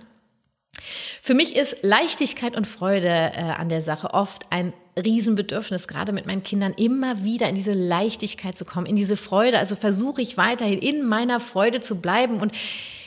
Für 1.22 1.34
mich 1.34 1.56
ist 1.56 1.78
Leichtigkeit 1.82 2.56
und 2.56 2.68
Freude 2.68 3.08
äh, 3.08 3.42
an 3.58 3.70
der 3.70 3.82
Sache 3.82 4.14
oft 4.14 4.44
ein 4.50 4.74
Riesenbedürfnis, 4.98 5.88
gerade 5.88 6.14
mit 6.14 6.26
meinen 6.26 6.44
Kindern, 6.44 6.74
immer 6.74 7.24
wieder 7.24 7.50
in 7.50 7.56
diese 7.56 7.74
Leichtigkeit 7.74 8.58
zu 8.58 8.66
kommen, 8.66 8.86
in 8.86 8.96
diese 8.96 9.18
Freude. 9.18 9.60
Also 9.60 9.76
versuche 9.76 10.22
ich 10.22 10.38
weiterhin 10.38 10.80
in 10.80 11.06
meiner 11.06 11.40
Freude 11.40 11.82
zu 11.82 11.96
bleiben 11.96 12.40
und 12.40 12.54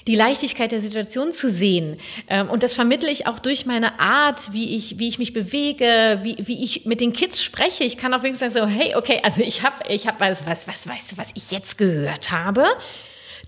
die 0.07 0.15
Leichtigkeit 0.15 0.73
der 0.73 0.81
Situation 0.81 1.33
zu 1.33 1.51
sehen. 1.51 1.99
Ähm, 2.29 2.49
und 2.49 2.63
das 2.63 2.75
vermittle 2.75 3.11
ich 3.11 3.27
auch 3.27 3.39
durch 3.39 3.67
meine 3.67 4.01
Art, 4.01 4.53
wie 4.53 4.75
ich, 4.75 4.99
wie 4.99 5.07
ich 5.07 5.19
mich 5.19 5.33
bewege, 5.33 6.21
wie, 6.23 6.37
wie 6.39 6.65
ich 6.65 6.87
mit 6.87 7.01
den 7.01 7.13
Kids 7.13 7.43
spreche. 7.43 7.85
Ich 7.85 7.99
kann 7.99 8.13
auch 8.15 8.23
wirklich 8.23 8.39
sagen 8.39 8.53
so, 8.53 8.67
hey, 8.67 8.97
okay, 8.97 9.21
also 9.23 9.43
ich 9.43 9.63
habe, 9.63 9.77
ich 9.89 10.07
habe, 10.07 10.19
was, 10.19 10.47
was, 10.47 10.67
was, 10.67 10.89
weißt 10.89 11.19
was 11.19 11.31
ich 11.35 11.51
jetzt 11.51 11.77
gehört 11.77 12.31
habe? 12.31 12.65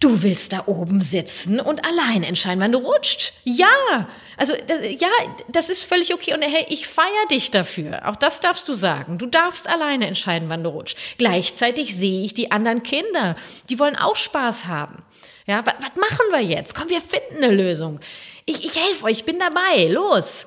Du 0.00 0.22
willst 0.22 0.54
da 0.54 0.62
oben 0.64 1.02
sitzen 1.02 1.60
und 1.60 1.84
allein 1.84 2.22
entscheiden, 2.22 2.60
wann 2.60 2.72
du 2.72 2.78
rutscht. 2.78 3.34
Ja, 3.44 4.08
also 4.38 4.54
ja, 4.54 5.08
das 5.48 5.68
ist 5.68 5.82
völlig 5.82 6.14
okay 6.14 6.32
und 6.32 6.40
hey, 6.40 6.64
ich 6.70 6.86
feiere 6.86 7.26
dich 7.30 7.50
dafür. 7.50 8.08
Auch 8.08 8.16
das 8.16 8.40
darfst 8.40 8.66
du 8.66 8.72
sagen. 8.72 9.18
Du 9.18 9.26
darfst 9.26 9.68
alleine 9.68 10.06
entscheiden, 10.06 10.48
wann 10.48 10.64
du 10.64 10.70
rutscht. 10.70 10.96
Gleichzeitig 11.18 11.94
sehe 11.94 12.24
ich 12.24 12.32
die 12.32 12.50
anderen 12.50 12.82
Kinder, 12.82 13.36
die 13.68 13.78
wollen 13.78 13.94
auch 13.94 14.16
Spaß 14.16 14.64
haben. 14.64 15.02
Ja, 15.46 15.66
was, 15.66 15.74
was 15.80 15.96
machen 15.96 16.26
wir 16.30 16.40
jetzt? 16.40 16.74
Komm, 16.74 16.88
wir 16.88 17.02
finden 17.02 17.44
eine 17.44 17.54
Lösung. 17.54 18.00
Ich, 18.46 18.64
ich 18.64 18.82
helfe 18.82 19.04
euch, 19.04 19.18
ich 19.18 19.24
bin 19.24 19.38
dabei. 19.38 19.84
Los. 19.86 20.46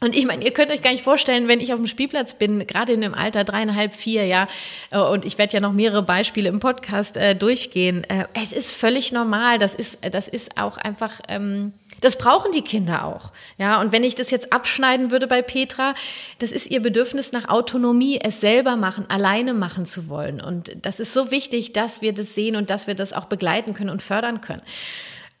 Und 0.00 0.14
ich 0.14 0.26
meine, 0.26 0.44
ihr 0.44 0.52
könnt 0.52 0.70
euch 0.70 0.80
gar 0.80 0.92
nicht 0.92 1.02
vorstellen, 1.02 1.48
wenn 1.48 1.58
ich 1.58 1.72
auf 1.72 1.80
dem 1.80 1.88
Spielplatz 1.88 2.34
bin, 2.34 2.64
gerade 2.68 2.92
in 2.92 3.00
dem 3.00 3.14
Alter 3.14 3.42
dreieinhalb, 3.42 3.94
vier, 3.94 4.26
ja, 4.26 4.46
äh, 4.92 4.98
und 4.98 5.24
ich 5.24 5.38
werde 5.38 5.54
ja 5.54 5.60
noch 5.60 5.72
mehrere 5.72 6.04
Beispiele 6.04 6.48
im 6.48 6.60
Podcast 6.60 7.16
äh, 7.16 7.34
durchgehen. 7.34 8.04
Äh, 8.04 8.26
es 8.32 8.52
ist 8.52 8.70
völlig 8.70 9.10
normal. 9.10 9.58
Das 9.58 9.74
ist, 9.74 9.98
das 10.08 10.28
ist 10.28 10.56
auch 10.56 10.76
einfach, 10.76 11.20
ähm, 11.28 11.72
das 12.00 12.16
brauchen 12.16 12.52
die 12.52 12.62
Kinder 12.62 13.04
auch. 13.04 13.32
Ja, 13.56 13.80
und 13.80 13.90
wenn 13.90 14.04
ich 14.04 14.14
das 14.14 14.30
jetzt 14.30 14.52
abschneiden 14.52 15.10
würde 15.10 15.26
bei 15.26 15.42
Petra, 15.42 15.94
das 16.38 16.52
ist 16.52 16.70
ihr 16.70 16.80
Bedürfnis 16.80 17.32
nach 17.32 17.48
Autonomie, 17.48 18.20
es 18.22 18.40
selber 18.40 18.76
machen, 18.76 19.06
alleine 19.08 19.52
machen 19.52 19.84
zu 19.84 20.08
wollen. 20.08 20.40
Und 20.40 20.76
das 20.82 21.00
ist 21.00 21.12
so 21.12 21.32
wichtig, 21.32 21.72
dass 21.72 22.02
wir 22.02 22.12
das 22.12 22.36
sehen 22.36 22.54
und 22.54 22.70
dass 22.70 22.86
wir 22.86 22.94
das 22.94 23.12
auch 23.12 23.24
begleiten 23.24 23.74
können 23.74 23.90
und 23.90 24.00
fördern 24.00 24.40
können. 24.40 24.62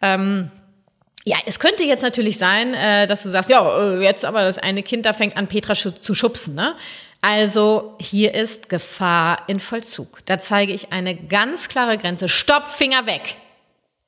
Ähm, 0.02 0.50
ja, 1.28 1.36
es 1.44 1.60
könnte 1.60 1.84
jetzt 1.84 2.02
natürlich 2.02 2.38
sein, 2.38 2.72
äh, 2.72 3.06
dass 3.06 3.22
du 3.22 3.28
sagst, 3.28 3.50
ja, 3.50 3.78
äh, 3.78 4.02
jetzt 4.02 4.24
aber 4.24 4.44
das 4.44 4.58
eine 4.58 4.82
Kind 4.82 5.04
da 5.04 5.12
fängt 5.12 5.36
an, 5.36 5.46
Petra 5.46 5.74
zu 5.74 6.14
schubsen, 6.14 6.54
ne? 6.54 6.74
Also 7.20 7.96
hier 8.00 8.32
ist 8.32 8.68
Gefahr 8.68 9.42
in 9.48 9.60
Vollzug. 9.60 10.20
Da 10.24 10.38
zeige 10.38 10.72
ich 10.72 10.92
eine 10.92 11.16
ganz 11.16 11.68
klare 11.68 11.98
Grenze. 11.98 12.28
Stopp, 12.28 12.68
Finger 12.68 13.06
weg. 13.06 13.36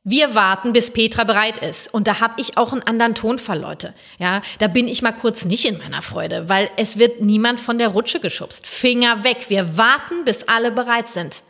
Wir 0.04 0.34
warten, 0.34 0.72
bis 0.72 0.92
Petra 0.92 1.24
bereit 1.24 1.58
ist. 1.58 1.92
Und 1.92 2.06
da 2.06 2.20
habe 2.20 2.34
ich 2.38 2.56
auch 2.56 2.72
einen 2.72 2.84
anderen 2.84 3.16
Tonfall, 3.16 3.58
Leute. 3.58 3.94
Ja, 4.18 4.42
da 4.60 4.68
bin 4.68 4.86
ich 4.86 5.02
mal 5.02 5.12
kurz 5.12 5.44
nicht 5.44 5.66
in 5.66 5.76
meiner 5.78 6.02
Freude, 6.02 6.48
weil 6.48 6.70
es 6.76 6.98
wird 6.98 7.20
niemand 7.20 7.58
von 7.58 7.78
der 7.78 7.88
Rutsche 7.88 8.20
geschubst. 8.20 8.66
Finger 8.66 9.24
weg. 9.24 9.46
Wir 9.48 9.76
warten, 9.76 10.24
bis 10.24 10.44
alle 10.44 10.70
bereit 10.70 11.08
sind 11.08 11.42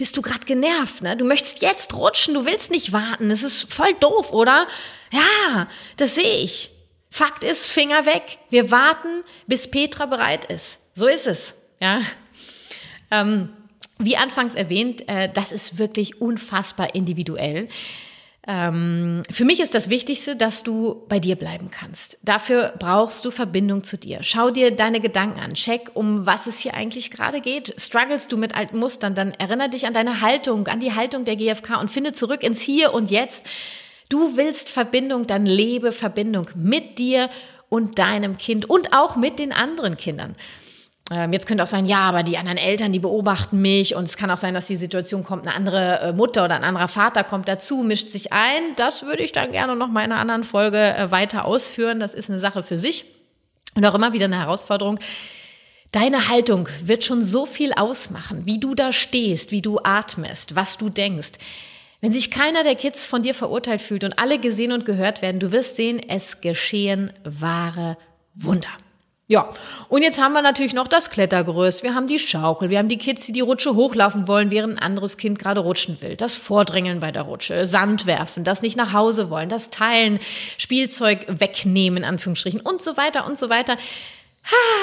bist 0.00 0.16
du 0.16 0.22
gerade 0.22 0.46
genervt, 0.46 1.02
ne? 1.02 1.14
Du 1.14 1.26
möchtest 1.26 1.60
jetzt 1.60 1.94
rutschen, 1.94 2.32
du 2.32 2.46
willst 2.46 2.70
nicht 2.70 2.94
warten. 2.94 3.28
Das 3.28 3.42
ist 3.42 3.70
voll 3.70 3.92
doof, 4.00 4.32
oder? 4.32 4.66
Ja, 5.12 5.68
das 5.98 6.14
sehe 6.14 6.38
ich. 6.38 6.70
Fakt 7.10 7.44
ist, 7.44 7.66
Finger 7.66 8.06
weg. 8.06 8.38
Wir 8.48 8.70
warten, 8.70 9.22
bis 9.46 9.70
Petra 9.70 10.06
bereit 10.06 10.46
ist. 10.46 10.80
So 10.94 11.06
ist 11.06 11.26
es, 11.26 11.52
ja. 11.80 12.00
Ähm, 13.10 13.50
wie 13.98 14.16
anfangs 14.16 14.54
erwähnt, 14.54 15.06
äh, 15.06 15.28
das 15.30 15.52
ist 15.52 15.76
wirklich 15.76 16.18
unfassbar 16.18 16.94
individuell. 16.94 17.68
Ähm, 18.52 19.22
für 19.30 19.44
mich 19.44 19.60
ist 19.60 19.76
das 19.76 19.90
Wichtigste, 19.90 20.34
dass 20.34 20.64
du 20.64 21.04
bei 21.08 21.20
dir 21.20 21.36
bleiben 21.36 21.70
kannst. 21.70 22.18
Dafür 22.22 22.74
brauchst 22.80 23.24
du 23.24 23.30
Verbindung 23.30 23.84
zu 23.84 23.96
dir. 23.96 24.18
Schau 24.22 24.50
dir 24.50 24.72
deine 24.72 25.00
Gedanken 25.00 25.38
an. 25.38 25.54
Check, 25.54 25.92
um 25.94 26.26
was 26.26 26.48
es 26.48 26.58
hier 26.58 26.74
eigentlich 26.74 27.12
gerade 27.12 27.40
geht. 27.40 27.72
Struggles 27.80 28.26
du 28.26 28.36
mit 28.36 28.56
alten 28.56 28.78
Mustern, 28.78 29.14
dann 29.14 29.30
erinnere 29.34 29.68
dich 29.68 29.86
an 29.86 29.92
deine 29.92 30.20
Haltung, 30.20 30.66
an 30.66 30.80
die 30.80 30.92
Haltung 30.92 31.24
der 31.24 31.36
GfK 31.36 31.80
und 31.80 31.92
finde 31.92 32.12
zurück 32.12 32.42
ins 32.42 32.60
Hier 32.60 32.92
und 32.92 33.12
Jetzt. 33.12 33.46
Du 34.08 34.36
willst 34.36 34.68
Verbindung, 34.68 35.28
dann 35.28 35.46
lebe 35.46 35.92
Verbindung 35.92 36.50
mit 36.56 36.98
dir 36.98 37.30
und 37.68 38.00
deinem 38.00 38.36
Kind 38.36 38.68
und 38.68 38.92
auch 38.92 39.14
mit 39.14 39.38
den 39.38 39.52
anderen 39.52 39.96
Kindern. 39.96 40.34
Ähm, 41.12 41.32
jetzt 41.32 41.46
könnte 41.46 41.64
auch 41.64 41.68
sein, 41.68 41.86
ja, 41.86 42.02
aber 42.02 42.22
die 42.22 42.38
anderen 42.38 42.56
Eltern, 42.56 42.92
die 42.92 43.00
beobachten 43.00 43.60
mich 43.60 43.96
und 43.96 44.04
es 44.04 44.16
kann 44.16 44.30
auch 44.30 44.36
sein, 44.36 44.54
dass 44.54 44.68
die 44.68 44.76
Situation 44.76 45.24
kommt, 45.24 45.46
eine 45.46 45.56
andere 45.56 46.00
äh, 46.00 46.12
Mutter 46.12 46.44
oder 46.44 46.54
ein 46.54 46.62
anderer 46.62 46.86
Vater 46.86 47.24
kommt 47.24 47.48
dazu, 47.48 47.78
mischt 47.78 48.10
sich 48.10 48.32
ein. 48.32 48.76
Das 48.76 49.02
würde 49.02 49.24
ich 49.24 49.32
dann 49.32 49.50
gerne 49.50 49.74
noch 49.74 49.88
mal 49.88 50.04
in 50.04 50.12
einer 50.12 50.20
anderen 50.20 50.44
Folge 50.44 50.78
äh, 50.78 51.10
weiter 51.10 51.46
ausführen. 51.46 51.98
Das 51.98 52.14
ist 52.14 52.30
eine 52.30 52.38
Sache 52.38 52.62
für 52.62 52.78
sich 52.78 53.06
und 53.74 53.84
auch 53.84 53.94
immer 53.94 54.12
wieder 54.12 54.26
eine 54.26 54.38
Herausforderung. 54.38 55.00
Deine 55.90 56.28
Haltung 56.28 56.68
wird 56.84 57.02
schon 57.02 57.24
so 57.24 57.44
viel 57.44 57.72
ausmachen, 57.72 58.46
wie 58.46 58.60
du 58.60 58.76
da 58.76 58.92
stehst, 58.92 59.50
wie 59.50 59.62
du 59.62 59.80
atmest, 59.82 60.54
was 60.54 60.78
du 60.78 60.88
denkst. 60.88 61.32
Wenn 62.00 62.12
sich 62.12 62.30
keiner 62.30 62.62
der 62.62 62.76
Kids 62.76 63.06
von 63.06 63.22
dir 63.22 63.34
verurteilt 63.34 63.82
fühlt 63.82 64.04
und 64.04 64.18
alle 64.18 64.38
gesehen 64.38 64.70
und 64.70 64.84
gehört 64.84 65.22
werden, 65.22 65.40
du 65.40 65.50
wirst 65.50 65.74
sehen, 65.74 66.00
es 66.08 66.40
geschehen 66.40 67.12
wahre 67.24 67.98
Wunder. 68.34 68.70
Ja, 69.30 69.48
und 69.88 70.02
jetzt 70.02 70.20
haben 70.20 70.32
wir 70.32 70.42
natürlich 70.42 70.74
noch 70.74 70.88
das 70.88 71.08
Klettergerüst, 71.08 71.84
wir 71.84 71.94
haben 71.94 72.08
die 72.08 72.18
Schaukel, 72.18 72.68
wir 72.68 72.78
haben 72.78 72.88
die 72.88 72.98
Kids, 72.98 73.26
die 73.26 73.32
die 73.32 73.40
Rutsche 73.40 73.76
hochlaufen 73.76 74.26
wollen, 74.26 74.50
während 74.50 74.76
ein 74.76 74.82
anderes 74.82 75.18
Kind 75.18 75.38
gerade 75.38 75.60
rutschen 75.60 76.00
will, 76.00 76.16
das 76.16 76.34
Vordrängeln 76.34 76.98
bei 76.98 77.12
der 77.12 77.22
Rutsche, 77.22 77.64
Sand 77.64 78.06
werfen, 78.06 78.42
das 78.42 78.60
nicht 78.60 78.76
nach 78.76 78.92
Hause 78.92 79.30
wollen, 79.30 79.48
das 79.48 79.70
Teilen, 79.70 80.18
Spielzeug 80.58 81.26
wegnehmen, 81.28 82.02
Anführungsstrichen 82.02 82.58
und 82.58 82.82
so 82.82 82.96
weiter 82.96 83.24
und 83.24 83.38
so 83.38 83.48
weiter 83.48 83.76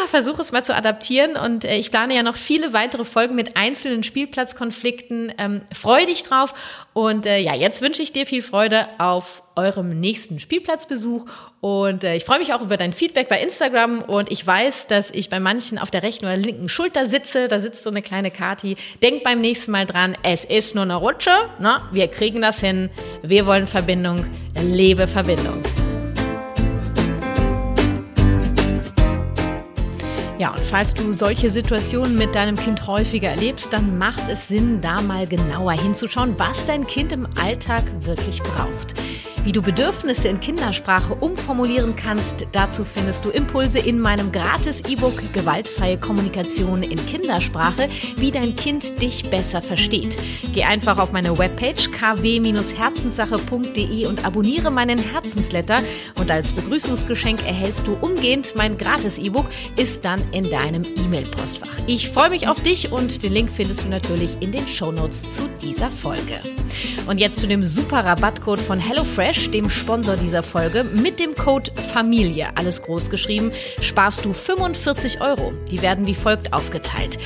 versuche 0.08 0.42
es 0.42 0.52
mal 0.52 0.64
zu 0.64 0.76
adaptieren 0.76 1.36
und 1.36 1.66
äh, 1.66 1.78
ich 1.78 1.92
plane 1.92 2.16
ja 2.16 2.24
noch 2.24 2.36
viele 2.36 2.74
weitere 2.74 3.06
Folgen 3.06 3.36
mit 3.36 3.58
einzelnen 3.58 4.04
Spielplatzkonflikten. 4.04 5.34
Ähm, 5.38 5.62
freu 5.74 6.06
dich 6.06 6.24
drauf 6.24 6.54
und 6.94 7.26
äh, 7.26 7.40
ja, 7.40 7.56
jetzt 7.56 7.82
wünsche 7.82 8.02
ich 8.02 8.14
dir 8.14 8.26
viel 8.26 8.42
Freude 8.42 8.88
auf 8.98 9.44
eurem 9.56 10.00
nächsten 10.00 10.40
Spielplatzbesuch 10.40 11.26
und 11.62 12.04
äh, 12.04 12.16
ich 12.16 12.26
freue 12.26 12.40
mich 12.40 12.54
auch 12.54 12.62
über 12.62 12.78
dein 12.78 12.94
Feedback 12.94 13.28
bei 13.28 13.42
Instagram 13.42 14.02
und 14.04 14.32
ich 14.32 14.46
weiß, 14.46 14.88
dass 14.88 15.12
ich 15.12 15.30
bei 15.30 15.40
manchen 15.40 15.80
auf 15.80 15.92
der 15.92 16.04
rechten 16.04 16.26
oder 16.26 16.38
linken 16.38 16.70
Schulter 16.70 17.06
sitze, 17.06 17.48
da 17.48 17.60
sitzt 17.60 17.84
so 17.84 17.90
eine 17.90 18.02
kleine 18.02 18.32
Kati. 18.32 18.78
Denk 19.02 19.24
beim 19.24 19.42
nächsten 19.42 19.72
Mal 19.72 19.86
dran, 19.86 20.16
es 20.24 20.46
ist 20.46 20.76
nur 20.76 20.84
eine 20.84 20.96
Rutsche, 20.96 21.32
na, 21.60 21.88
wir 21.92 22.08
kriegen 22.08 22.42
das 22.42 22.60
hin, 22.60 22.90
wir 23.24 23.46
wollen 23.46 23.68
Verbindung, 23.68 24.26
lebe 24.62 25.08
Verbindung. 25.08 25.64
Ja, 30.40 30.52
und 30.52 30.60
falls 30.60 30.94
du 30.94 31.12
solche 31.14 31.50
Situationen 31.50 32.16
mit 32.16 32.36
deinem 32.36 32.56
Kind 32.56 32.86
häufiger 32.86 33.30
erlebst, 33.30 33.74
dann 33.74 33.98
macht 33.98 34.30
es 34.30 34.48
Sinn, 34.48 34.82
da 34.82 35.02
mal 35.02 35.26
genauer 35.26 35.72
hinzuschauen, 35.72 36.36
was 36.38 36.66
dein 36.66 36.86
Kind 36.86 37.12
im 37.12 37.28
Alltag 37.42 37.84
wirklich 38.02 38.44
braucht. 38.44 38.94
Wie 39.44 39.52
du 39.52 39.62
Bedürfnisse 39.62 40.28
in 40.28 40.40
Kindersprache 40.40 41.14
umformulieren 41.16 41.96
kannst, 41.96 42.48
dazu 42.52 42.84
findest 42.84 43.26
du 43.26 43.30
Impulse 43.30 43.80
in 43.80 44.00
meinem 44.00 44.32
gratis 44.32 44.82
E-Book 44.88 45.14
Gewaltfreie 45.34 45.98
Kommunikation 45.98 46.84
in 46.84 47.04
Kindersprache, 47.06 47.90
wie 48.18 48.32
dein 48.32 48.56
Kind 48.56 49.02
dich 49.02 49.30
besser 49.30 49.62
versteht. 49.62 50.18
Geh 50.54 50.64
einfach 50.64 51.00
auf 51.00 51.12
meine 51.12 51.38
Webpage 51.38 51.92
kw-herzenssache.de 51.92 54.06
und 54.06 54.26
abonniere 54.26 54.72
meinen 54.72 55.00
Herzensletter 55.00 55.82
und 56.20 56.32
als 56.32 56.54
Begrüßungsgeschenk 56.54 57.46
erhältst 57.46 57.88
du 57.88 57.94
umgehend 57.94 58.54
mein 58.56 58.78
gratis 58.78 59.18
E-Book, 59.18 59.46
ist 59.76 60.04
dann 60.04 60.22
in 60.32 60.50
deinem 60.50 60.84
E-Mail-Postfach. 60.84 61.78
Ich 61.88 62.10
freue 62.10 62.32
mich 62.32 62.48
auf 62.48 62.62
dich 62.62 62.92
und 62.92 63.24
den 63.24 63.34
Link 63.34 63.50
findest 63.50 63.86
du 63.86 63.90
natürlich 63.90 64.38
in 64.42 64.52
den 64.52 64.68
Shownotes 64.68 65.36
zu 65.36 65.50
dieser 65.62 65.90
Folge. 65.90 66.42
Und 67.08 67.20
jetzt 67.20 67.40
zu 67.40 67.48
dem 67.48 67.64
super 67.64 68.04
Rabattcode 68.04 68.60
von 68.60 68.80
HelloFresh, 68.80 69.27
dem 69.34 69.70
Sponsor 69.70 70.16
dieser 70.16 70.42
Folge. 70.42 70.86
Mit 70.86 71.20
dem 71.20 71.36
Code 71.36 71.70
Familie, 71.76 72.48
alles 72.56 72.82
groß 72.82 73.10
geschrieben, 73.10 73.52
sparst 73.82 74.24
du 74.24 74.32
45 74.32 75.22
Euro. 75.22 75.52
Die 75.70 75.82
werden 75.82 76.08
wie 76.08 76.14
folgt 76.16 76.54
aufgeteilt. 76.54 77.18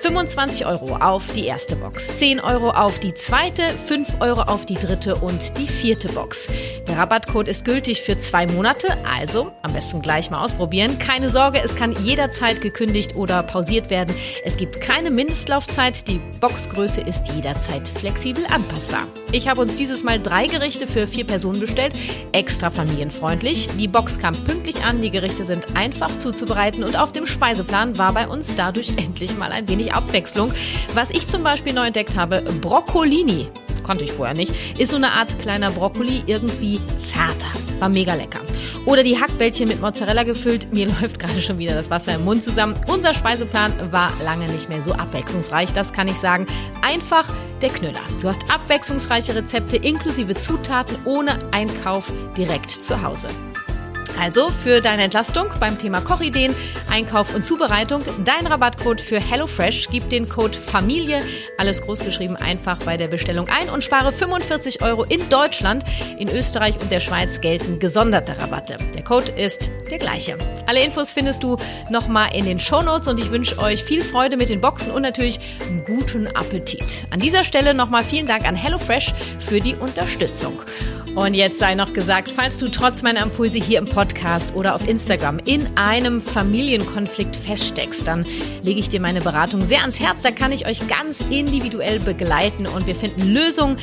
25 0.00 0.66
Euro 0.66 0.96
auf 0.96 1.32
die 1.32 1.46
erste 1.46 1.74
Box, 1.74 2.18
10 2.18 2.40
Euro 2.40 2.70
auf 2.70 3.00
die 3.00 3.12
zweite, 3.12 3.62
5 3.86 4.20
Euro 4.20 4.42
auf 4.42 4.66
die 4.66 4.74
dritte 4.74 5.16
und 5.16 5.58
die 5.58 5.66
vierte 5.66 6.08
Box. 6.08 6.48
Der 6.86 6.96
Rabattcode 6.96 7.48
ist 7.48 7.64
gültig 7.64 8.02
für 8.02 8.16
zwei 8.16 8.46
Monate, 8.46 8.96
also 9.04 9.50
am 9.62 9.72
besten 9.72 10.00
gleich 10.00 10.30
mal 10.30 10.44
ausprobieren. 10.44 10.98
Keine 10.98 11.28
Sorge, 11.28 11.60
es 11.62 11.74
kann 11.74 11.92
jederzeit 12.04 12.60
gekündigt 12.60 13.16
oder 13.16 13.42
pausiert 13.42 13.90
werden. 13.90 14.14
Es 14.44 14.56
gibt 14.56 14.80
keine 14.80 15.10
Mindestlaufzeit. 15.10 16.06
Die 16.06 16.20
Boxgröße 16.40 17.00
ist 17.00 17.32
jederzeit 17.34 17.88
flexibel 17.88 18.44
anpassbar. 18.46 19.06
Ich 19.32 19.48
habe 19.48 19.60
uns 19.60 19.74
dieses 19.74 20.04
Mal 20.04 20.20
drei 20.20 20.46
Gerichte 20.46 20.86
für 20.86 21.06
vier 21.06 21.26
Personen 21.26 21.47
bestellt, 21.52 21.94
extra 22.32 22.70
familienfreundlich. 22.70 23.68
Die 23.78 23.88
Box 23.88 24.18
kam 24.18 24.34
pünktlich 24.44 24.84
an, 24.84 25.00
die 25.00 25.10
Gerichte 25.10 25.44
sind 25.44 25.76
einfach 25.76 26.16
zuzubereiten 26.18 26.84
und 26.84 26.98
auf 26.98 27.12
dem 27.12 27.26
Speiseplan 27.26 27.98
war 27.98 28.12
bei 28.12 28.28
uns 28.28 28.54
dadurch 28.54 28.90
endlich 28.96 29.36
mal 29.36 29.52
ein 29.52 29.68
wenig 29.68 29.94
Abwechslung. 29.94 30.52
Was 30.94 31.10
ich 31.10 31.28
zum 31.28 31.42
Beispiel 31.42 31.72
neu 31.72 31.86
entdeckt 31.86 32.16
habe, 32.16 32.42
Broccolini. 32.60 33.48
Konnte 33.82 34.04
ich 34.04 34.12
vorher 34.12 34.34
nicht. 34.34 34.52
Ist 34.78 34.90
so 34.90 34.96
eine 34.96 35.12
Art 35.12 35.38
kleiner 35.38 35.70
Brokkoli, 35.70 36.22
irgendwie 36.26 36.80
zarter. 36.96 37.46
War 37.78 37.88
mega 37.88 38.14
lecker. 38.14 38.40
Oder 38.86 39.02
die 39.02 39.20
Hackbällchen 39.20 39.68
mit 39.68 39.80
Mozzarella 39.80 40.22
gefüllt. 40.22 40.72
Mir 40.72 40.86
läuft 41.00 41.18
gerade 41.18 41.40
schon 41.40 41.58
wieder 41.58 41.74
das 41.74 41.90
Wasser 41.90 42.14
im 42.14 42.24
Mund 42.24 42.42
zusammen. 42.42 42.74
Unser 42.86 43.14
Speiseplan 43.14 43.92
war 43.92 44.12
lange 44.24 44.46
nicht 44.48 44.68
mehr 44.68 44.82
so 44.82 44.92
abwechslungsreich, 44.92 45.72
das 45.72 45.92
kann 45.92 46.08
ich 46.08 46.16
sagen. 46.16 46.46
Einfach 46.82 47.26
der 47.60 47.70
Knüller. 47.70 48.00
Du 48.20 48.28
hast 48.28 48.50
abwechslungsreiche 48.50 49.34
Rezepte 49.34 49.76
inklusive 49.76 50.34
Zutaten 50.34 50.96
ohne 51.04 51.38
Einkauf 51.52 52.12
direkt 52.36 52.70
zu 52.70 53.02
Hause. 53.02 53.28
Also 54.20 54.50
für 54.50 54.80
deine 54.80 55.04
Entlastung 55.04 55.46
beim 55.60 55.78
Thema 55.78 56.00
Kochideen, 56.00 56.54
Einkauf 56.90 57.34
und 57.34 57.44
Zubereitung 57.44 58.02
dein 58.24 58.46
Rabattcode 58.46 59.00
für 59.00 59.20
HelloFresh. 59.20 59.88
Gib 59.90 60.08
den 60.08 60.28
Code 60.28 60.58
Familie, 60.58 61.22
alles 61.56 61.82
großgeschrieben, 61.82 62.36
einfach 62.36 62.78
bei 62.84 62.96
der 62.96 63.06
Bestellung 63.06 63.48
ein 63.48 63.70
und 63.70 63.84
spare 63.84 64.10
45 64.10 64.82
Euro 64.82 65.04
in 65.04 65.28
Deutschland. 65.28 65.84
In 66.18 66.28
Österreich 66.28 66.80
und 66.80 66.90
der 66.90 67.00
Schweiz 67.00 67.40
gelten 67.40 67.78
gesonderte 67.78 68.36
Rabatte. 68.38 68.76
Der 68.94 69.04
Code 69.04 69.30
ist 69.32 69.70
der 69.90 69.98
gleiche. 69.98 70.36
Alle 70.66 70.82
Infos 70.82 71.12
findest 71.12 71.42
du 71.42 71.56
nochmal 71.90 72.34
in 72.34 72.44
den 72.44 72.58
Shownotes 72.58 73.08
und 73.08 73.20
ich 73.20 73.30
wünsche 73.30 73.58
euch 73.58 73.84
viel 73.84 74.02
Freude 74.02 74.36
mit 74.36 74.48
den 74.48 74.60
Boxen 74.60 74.90
und 74.90 75.02
natürlich 75.02 75.38
einen 75.68 75.84
guten 75.84 76.26
Appetit. 76.26 77.06
An 77.10 77.20
dieser 77.20 77.44
Stelle 77.44 77.72
nochmal 77.72 78.02
vielen 78.02 78.26
Dank 78.26 78.46
an 78.46 78.56
HelloFresh 78.56 79.14
für 79.38 79.60
die 79.60 79.76
Unterstützung. 79.76 80.60
Und 81.14 81.34
jetzt 81.34 81.58
sei 81.58 81.74
noch 81.74 81.92
gesagt, 81.92 82.30
falls 82.30 82.58
du 82.58 82.68
trotz 82.68 83.02
meiner 83.02 83.22
Impulse 83.22 83.58
hier 83.58 83.78
im 83.78 83.86
Podcast 83.86 84.54
oder 84.54 84.74
auf 84.74 84.86
Instagram 84.86 85.38
in 85.44 85.66
einem 85.76 86.20
Familienkonflikt 86.20 87.34
feststeckst, 87.34 88.06
dann 88.06 88.24
lege 88.62 88.78
ich 88.78 88.88
dir 88.88 89.00
meine 89.00 89.20
Beratung 89.20 89.60
sehr 89.62 89.80
ans 89.80 89.98
Herz. 89.98 90.22
Da 90.22 90.30
kann 90.30 90.52
ich 90.52 90.66
euch 90.66 90.86
ganz 90.86 91.20
individuell 91.30 91.98
begleiten 91.98 92.66
und 92.66 92.86
wir 92.86 92.94
finden 92.94 93.32
Lösungen, 93.32 93.78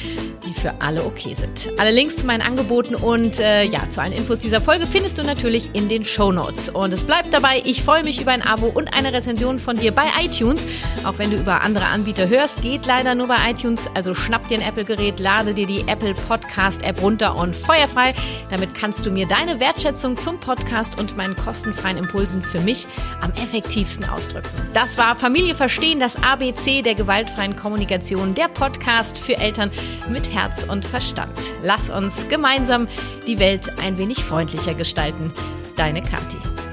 die 0.47 0.53
für 0.53 0.73
alle 0.79 1.03
okay 1.03 1.33
sind. 1.33 1.69
Alle 1.77 1.91
Links 1.91 2.17
zu 2.17 2.25
meinen 2.25 2.41
Angeboten 2.41 2.95
und 2.95 3.39
äh, 3.39 3.63
ja, 3.63 3.89
zu 3.89 4.01
allen 4.01 4.13
Infos 4.13 4.39
dieser 4.39 4.61
Folge 4.61 4.85
findest 4.85 5.17
du 5.17 5.23
natürlich 5.23 5.69
in 5.73 5.89
den 5.89 6.05
Show 6.05 6.31
Notes. 6.31 6.69
Und 6.69 6.93
es 6.93 7.03
bleibt 7.03 7.33
dabei, 7.33 7.61
ich 7.65 7.83
freue 7.83 8.03
mich 8.03 8.21
über 8.21 8.31
ein 8.31 8.43
Abo 8.43 8.67
und 8.67 8.93
eine 8.93 9.11
Rezension 9.11 9.59
von 9.59 9.75
dir 9.75 9.91
bei 9.91 10.05
iTunes. 10.21 10.65
Auch 11.03 11.17
wenn 11.17 11.31
du 11.31 11.37
über 11.37 11.61
andere 11.61 11.85
Anbieter 11.85 12.29
hörst, 12.29 12.61
geht 12.61 12.85
leider 12.85 13.15
nur 13.15 13.27
bei 13.27 13.37
iTunes. 13.49 13.89
Also 13.93 14.13
schnapp 14.13 14.47
dir 14.47 14.59
ein 14.59 14.67
Apple-Gerät, 14.67 15.19
lade 15.19 15.53
dir 15.53 15.65
die 15.65 15.85
Apple 15.87 16.13
Podcast-App 16.13 17.01
runter 17.01 17.14
und 17.23 17.55
feuerfrei. 17.55 18.13
Damit 18.49 18.75
kannst 18.75 19.05
du 19.05 19.11
mir 19.11 19.27
deine 19.27 19.59
Wertschätzung 19.59 20.17
zum 20.17 20.39
Podcast 20.39 20.99
und 20.99 21.17
meinen 21.17 21.35
kostenfreien 21.35 21.97
Impulsen 21.97 22.41
für 22.41 22.59
mich 22.59 22.87
am 23.21 23.31
effektivsten 23.31 24.07
ausdrücken. 24.09 24.49
Das 24.73 24.97
war 24.97 25.15
Familie 25.15 25.55
verstehen, 25.55 25.99
das 25.99 26.21
ABC 26.21 26.81
der 26.81 26.95
gewaltfreien 26.95 27.55
Kommunikation, 27.55 28.33
der 28.33 28.47
Podcast 28.47 29.17
für 29.17 29.37
Eltern 29.37 29.71
mit 30.09 30.33
Herz 30.33 30.63
und 30.63 30.85
Verstand. 30.85 31.33
Lass 31.61 31.89
uns 31.89 32.27
gemeinsam 32.27 32.87
die 33.27 33.39
Welt 33.39 33.71
ein 33.81 33.97
wenig 33.97 34.23
freundlicher 34.23 34.73
gestalten. 34.73 35.31
Deine 35.75 36.01
Kathi. 36.01 36.64